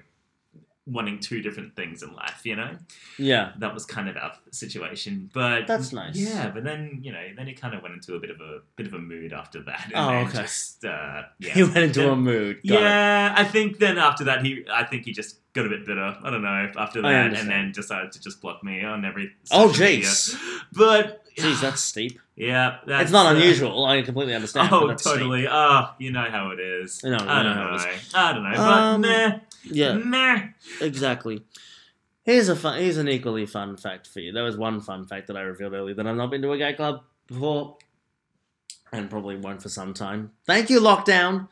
wanting 0.87 1.19
two 1.19 1.41
different 1.41 1.75
things 1.75 2.01
in 2.01 2.13
life. 2.15 2.41
You 2.43 2.55
know 2.55 2.77
yeah. 3.17 3.51
that 3.59 3.73
was 3.73 3.85
kind 3.85 4.09
of 4.09 4.17
our 4.17 4.33
situation. 4.51 5.29
But 5.33 5.67
That's 5.67 5.91
nice. 5.93 6.15
Yeah, 6.15 6.49
but 6.49 6.63
then 6.63 6.99
you 7.01 7.11
know, 7.11 7.23
then 7.35 7.47
it 7.47 7.59
kind 7.59 7.73
of 7.75 7.81
went 7.81 7.95
into 7.95 8.15
a 8.15 8.19
bit 8.19 8.29
of 8.29 8.39
a 8.39 8.59
bit 8.75 8.87
of 8.87 8.93
a 8.93 8.99
mood 8.99 9.33
after 9.33 9.61
that. 9.63 9.91
And 9.93 9.95
Oh, 9.95 10.27
okay. 10.29 10.41
Just, 10.43 10.85
uh, 10.85 11.23
yeah. 11.39 11.53
He 11.57 11.63
went 11.63 11.77
into 11.77 12.01
Then- 12.01 12.09
a 12.09 12.15
mood. 12.15 12.59
Got 12.67 12.77
it. 12.77 12.81
yeah, 12.81 13.33
I 13.37 13.43
think 13.43 13.79
then 13.79 13.97
after 13.97 14.23
that 14.25 14.45
he, 14.45 14.65
I 14.71 14.83
think 14.83 15.05
he 15.05 15.11
just 15.11 15.39
got 15.53 15.65
a 15.65 15.69
bit 15.69 15.85
bitter. 15.85 16.17
I 16.23 16.29
don't 16.29 16.43
know 16.43 16.71
after 16.77 17.01
that, 17.01 17.33
and 17.33 17.49
then 17.49 17.71
decided 17.71 18.11
to 18.13 18.21
just 18.21 18.41
block 18.41 18.63
me 18.63 18.83
on 18.83 19.05
every. 19.05 19.31
Oh, 19.51 19.69
jeez. 19.69 20.35
But 20.73 21.23
Jeez, 21.37 21.61
that's 21.61 21.81
steep. 21.81 22.19
yeah, 22.35 22.77
that's, 22.87 23.03
it's 23.03 23.11
not 23.11 23.27
uh, 23.27 23.35
unusual. 23.37 23.85
I 23.85 24.01
completely 24.01 24.33
understand. 24.33 24.69
Oh, 24.71 24.87
that's 24.87 25.03
steep. 25.03 25.13
totally. 25.17 25.45
Ah, 25.49 25.95
you 25.99 26.11
know 26.11 26.25
how 26.29 26.49
it 26.51 26.59
is. 26.59 27.01
I 27.05 27.09
know, 27.09 27.17
I 27.17 27.39
I 27.39 27.43
don't 27.43 27.55
know. 27.55 27.73
it 27.73 27.75
is. 27.95 28.13
I 28.15 28.33
don't 28.33 28.43
know. 28.43 28.59
Um, 28.59 29.01
but 29.01 29.07
meh, 29.07 29.39
Yeah, 29.63 29.93
meh. 29.93 30.47
exactly. 30.81 31.43
Here's 32.23 32.49
a 32.49 32.55
fun. 32.55 32.79
Here's 32.79 32.97
an 32.97 33.07
equally 33.07 33.45
fun 33.45 33.77
fact 33.77 34.07
for 34.07 34.19
you. 34.19 34.31
There 34.33 34.43
was 34.43 34.57
one 34.57 34.81
fun 34.81 35.05
fact 35.05 35.27
that 35.27 35.37
I 35.37 35.41
revealed 35.41 35.73
earlier 35.73 35.93
that 35.95 36.07
I've 36.07 36.15
not 36.15 36.31
been 36.31 36.41
to 36.41 36.51
a 36.51 36.57
gay 36.57 36.73
club 36.73 37.03
before, 37.27 37.77
and 38.91 39.09
probably 39.09 39.37
won't 39.37 39.61
for 39.61 39.69
some 39.69 39.93
time. 39.93 40.31
Thank 40.45 40.69
you, 40.69 40.81
lockdown. 40.81 41.47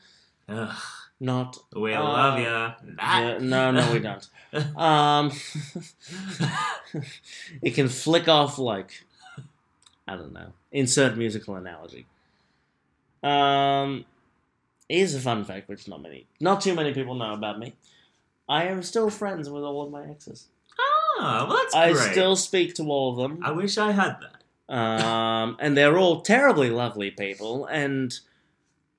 Ugh, 0.49 0.75
Not. 1.19 1.57
we 1.75 1.93
Uh, 1.93 2.03
love 2.03 2.39
you. 2.39 2.45
Yeah, 2.97 3.37
no, 3.39 3.71
no, 3.71 3.91
we 3.93 3.99
don't. 3.99 4.27
Um, 4.77 5.31
it 7.61 7.71
can 7.71 7.89
flick 7.89 8.27
off 8.27 8.57
like 8.57 9.03
I 10.07 10.15
don't 10.15 10.33
know. 10.33 10.53
Insert 10.71 11.17
musical 11.17 11.55
analogy. 11.55 12.05
Um, 13.23 14.05
here's 14.87 15.15
a 15.15 15.19
fun 15.19 15.43
fact, 15.43 15.67
which 15.67 15.87
not 15.87 16.01
many, 16.01 16.27
not 16.39 16.61
too 16.61 16.75
many 16.75 16.93
people 16.93 17.15
know 17.15 17.33
about 17.33 17.59
me. 17.59 17.73
I 18.47 18.65
am 18.65 18.83
still 18.83 19.09
friends 19.09 19.49
with 19.49 19.63
all 19.63 19.81
of 19.83 19.91
my 19.91 20.03
exes. 20.07 20.47
Ah, 21.19 21.45
well, 21.47 21.57
that's 21.57 21.73
I 21.73 21.91
great. 21.93 22.11
still 22.11 22.35
speak 22.35 22.75
to 22.75 22.83
all 22.83 23.11
of 23.11 23.17
them. 23.17 23.43
I 23.43 23.51
wish 23.51 23.77
I 23.77 23.91
had 23.91 24.17
that. 24.21 24.73
um, 24.73 25.57
and 25.59 25.75
they're 25.75 25.97
all 25.97 26.21
terribly 26.21 26.69
lovely 26.69 27.09
people. 27.11 27.65
And 27.65 28.13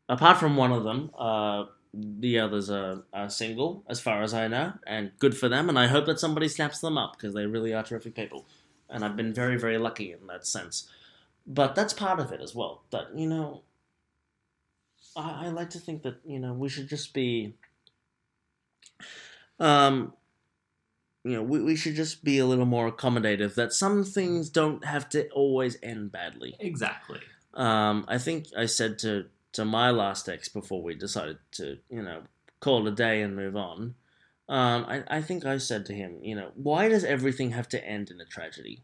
apart 0.09 0.39
from 0.39 0.57
one 0.57 0.73
of 0.73 0.83
them, 0.83 1.11
uh, 1.17 1.67
the 1.95 2.41
others 2.41 2.69
are, 2.71 3.05
are 3.13 3.31
single, 3.31 3.85
as 3.89 4.01
far 4.01 4.23
as 4.23 4.35
I 4.35 4.49
know, 4.49 4.73
and 4.87 5.13
good 5.21 5.37
for 5.37 5.49
them. 5.49 5.69
And 5.69 5.79
I 5.79 5.87
hope 5.87 6.07
that 6.07 6.19
somebody 6.19 6.49
snaps 6.49 6.81
them 6.81 6.99
up 6.99 7.17
because 7.17 7.33
they 7.35 7.47
really 7.47 7.73
are 7.73 7.83
terrific 7.85 8.15
people. 8.17 8.45
And 8.91 9.05
I've 9.05 9.17
been 9.17 9.33
very, 9.33 9.57
very 9.59 9.79
lucky 9.79 10.13
in 10.13 10.27
that 10.29 10.47
sense. 10.47 10.89
But 11.47 11.75
that's 11.75 11.93
part 11.93 12.19
of 12.19 12.33
it 12.33 12.41
as 12.41 12.55
well. 12.55 12.83
That 12.91 13.17
you 13.17 13.29
know, 13.29 13.63
I, 15.17 15.47
I 15.47 15.49
like 15.49 15.71
to 15.71 15.79
think 15.79 16.03
that 16.03 16.17
you 16.25 16.39
know 16.39 16.53
we 16.53 16.69
should 16.69 16.89
just 16.89 17.15
be. 17.15 17.55
Um, 19.59 20.13
you 21.25 21.33
know, 21.33 21.43
we, 21.43 21.61
we 21.63 21.77
should 21.77 21.97
just 21.97 22.23
be 22.23 22.39
a 22.39 22.47
little 22.47 22.67
more 22.67 22.91
accommodative. 22.91 23.55
That 23.55 23.73
some 23.73 24.05
things 24.05 24.49
don't 24.49 24.85
have 24.85 25.09
to 25.11 25.29
always 25.31 25.77
end 25.83 26.13
badly. 26.13 26.57
Exactly. 26.61 27.21
Um, 27.55 28.05
I 28.07 28.19
think 28.19 28.47
I 28.57 28.67
said 28.67 28.99
to 29.01 29.27
to 29.53 29.65
my 29.65 29.91
last 29.91 30.29
ex 30.29 30.49
before 30.49 30.83
we 30.83 30.95
decided 30.95 31.39
to, 31.53 31.79
you 31.89 32.03
know, 32.03 32.23
call 32.61 32.87
it 32.87 32.93
a 32.93 32.95
day 32.95 33.23
and 33.23 33.35
move 33.35 33.57
on. 33.57 33.95
Um, 34.49 34.85
I, 34.87 35.03
I 35.09 35.23
think 35.23 35.45
I 35.47 35.59
said 35.59 35.87
to 35.87 35.95
him, 35.95 36.19
you 36.23 36.37
know, 36.37 36.51
why 36.55 36.89
does 36.89 37.05
everything 37.05 37.51
have 37.51 37.69
to 37.71 37.85
end 37.85 38.11
in 38.11 38.21
a 38.21 38.27
tragedy? 38.27 38.83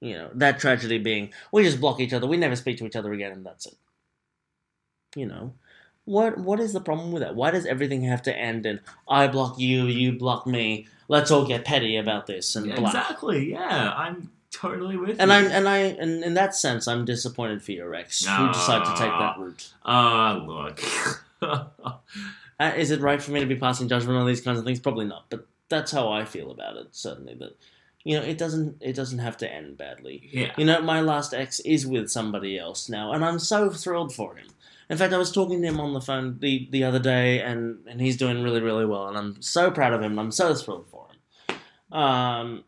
You 0.00 0.14
know, 0.14 0.30
that 0.34 0.58
tragedy 0.58 0.98
being 0.98 1.32
we 1.52 1.62
just 1.62 1.80
block 1.80 2.00
each 2.00 2.12
other, 2.12 2.26
we 2.26 2.36
never 2.36 2.56
speak 2.56 2.78
to 2.78 2.86
each 2.86 2.96
other 2.96 3.12
again, 3.12 3.32
and 3.32 3.44
that's 3.44 3.66
it. 3.66 3.76
You 5.14 5.26
know, 5.26 5.52
what 6.04 6.38
what 6.38 6.60
is 6.60 6.72
the 6.72 6.80
problem 6.80 7.12
with 7.12 7.22
that? 7.22 7.34
Why 7.34 7.50
does 7.50 7.66
everything 7.66 8.02
have 8.04 8.22
to 8.22 8.36
end 8.36 8.64
in 8.66 8.80
I 9.08 9.26
block 9.26 9.58
you, 9.58 9.84
you 9.84 10.12
block 10.12 10.46
me? 10.46 10.88
Let's 11.08 11.30
all 11.30 11.44
get 11.44 11.64
petty 11.64 11.96
about 11.96 12.26
this 12.26 12.56
and 12.56 12.66
Yeah, 12.66 12.80
exactly. 12.80 13.50
Yeah, 13.50 13.92
I'm 13.94 14.30
totally 14.50 14.96
with 14.96 15.10
you. 15.10 15.16
And 15.18 15.30
you. 15.30 15.36
I'm 15.36 15.46
and 15.46 15.68
I 15.68 15.78
and 15.78 16.24
in 16.24 16.34
that 16.34 16.54
sense, 16.54 16.88
I'm 16.88 17.04
disappointed 17.04 17.62
for 17.62 17.72
your 17.72 17.94
ex 17.94 18.24
who 18.24 18.48
decided 18.48 18.86
to 18.86 18.92
take 18.92 19.10
that 19.10 19.38
route. 19.38 19.72
Ah, 19.84 20.42
look. 20.46 20.82
Uh, 22.60 22.74
is 22.76 22.90
it 22.90 23.00
right 23.00 23.22
for 23.22 23.30
me 23.30 23.40
to 23.40 23.46
be 23.46 23.56
passing 23.56 23.88
judgment 23.88 24.18
on 24.18 24.26
these 24.26 24.42
kinds 24.42 24.58
of 24.58 24.66
things? 24.66 24.78
Probably 24.78 25.06
not, 25.06 25.24
but 25.30 25.46
that's 25.70 25.90
how 25.90 26.12
I 26.12 26.26
feel 26.26 26.50
about 26.50 26.76
it. 26.76 26.88
Certainly, 26.90 27.36
that 27.36 27.56
you 28.04 28.18
know, 28.18 28.24
it 28.24 28.38
doesn't 28.38 28.78
it 28.80 28.94
doesn't 28.94 29.18
have 29.18 29.36
to 29.38 29.52
end 29.52 29.76
badly. 29.76 30.28
yeah. 30.32 30.52
You 30.56 30.64
know, 30.64 30.80
my 30.80 31.00
last 31.00 31.34
ex 31.34 31.60
is 31.60 31.86
with 31.86 32.10
somebody 32.10 32.58
else 32.58 32.88
now, 32.88 33.12
and 33.12 33.24
I'm 33.24 33.38
so 33.38 33.70
thrilled 33.70 34.14
for 34.14 34.36
him. 34.36 34.46
In 34.88 34.96
fact, 34.96 35.12
I 35.12 35.18
was 35.18 35.30
talking 35.30 35.62
to 35.62 35.68
him 35.68 35.78
on 35.78 35.92
the 35.92 36.00
phone 36.00 36.38
the, 36.40 36.66
the 36.72 36.82
other 36.82 36.98
day, 36.98 37.40
and, 37.40 37.78
and 37.86 38.00
he's 38.00 38.16
doing 38.16 38.42
really, 38.42 38.60
really 38.60 38.84
well, 38.84 39.06
and 39.06 39.16
I'm 39.16 39.40
so 39.40 39.70
proud 39.70 39.92
of 39.92 40.02
him, 40.02 40.12
and 40.12 40.20
I'm 40.20 40.32
so 40.32 40.52
thrilled 40.52 40.88
for 40.90 41.06
him. 41.06 41.96
Um, 41.96 42.64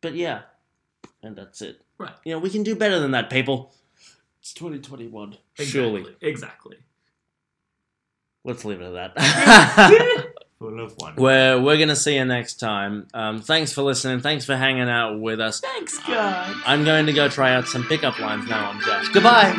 but 0.00 0.14
yeah, 0.14 0.42
and 1.22 1.36
that's 1.36 1.62
it. 1.62 1.80
Right. 1.96 2.10
You 2.24 2.32
know, 2.32 2.38
we 2.40 2.50
can 2.50 2.64
do 2.64 2.74
better 2.74 2.98
than 2.98 3.12
that, 3.12 3.30
people. 3.30 3.72
It's 4.40 4.52
2021. 4.52 5.36
Surely. 5.54 6.00
Exactly. 6.00 6.28
Exactly. 6.28 6.76
Let's 8.42 8.64
leave 8.64 8.80
it 8.80 8.92
at 8.92 9.14
that. 9.14 10.26
Full 10.64 10.80
of 10.82 10.94
wonder. 10.98 11.20
we're, 11.20 11.60
we're 11.60 11.76
going 11.76 11.90
to 11.90 11.96
see 11.96 12.14
you 12.14 12.24
next 12.24 12.54
time. 12.54 13.06
Um, 13.12 13.42
thanks 13.42 13.70
for 13.74 13.82
listening. 13.82 14.20
Thanks 14.20 14.46
for 14.46 14.56
hanging 14.56 14.88
out 14.88 15.20
with 15.20 15.38
us. 15.38 15.60
Thanks, 15.60 15.98
guys. 15.98 16.56
I'm 16.64 16.84
going 16.86 17.04
to 17.04 17.12
go 17.12 17.28
try 17.28 17.52
out 17.52 17.68
some 17.68 17.84
pickup 17.84 18.18
lines 18.18 18.48
now 18.48 18.70
on 18.70 18.80
Jash. 18.80 19.08
Goodbye. 19.08 19.52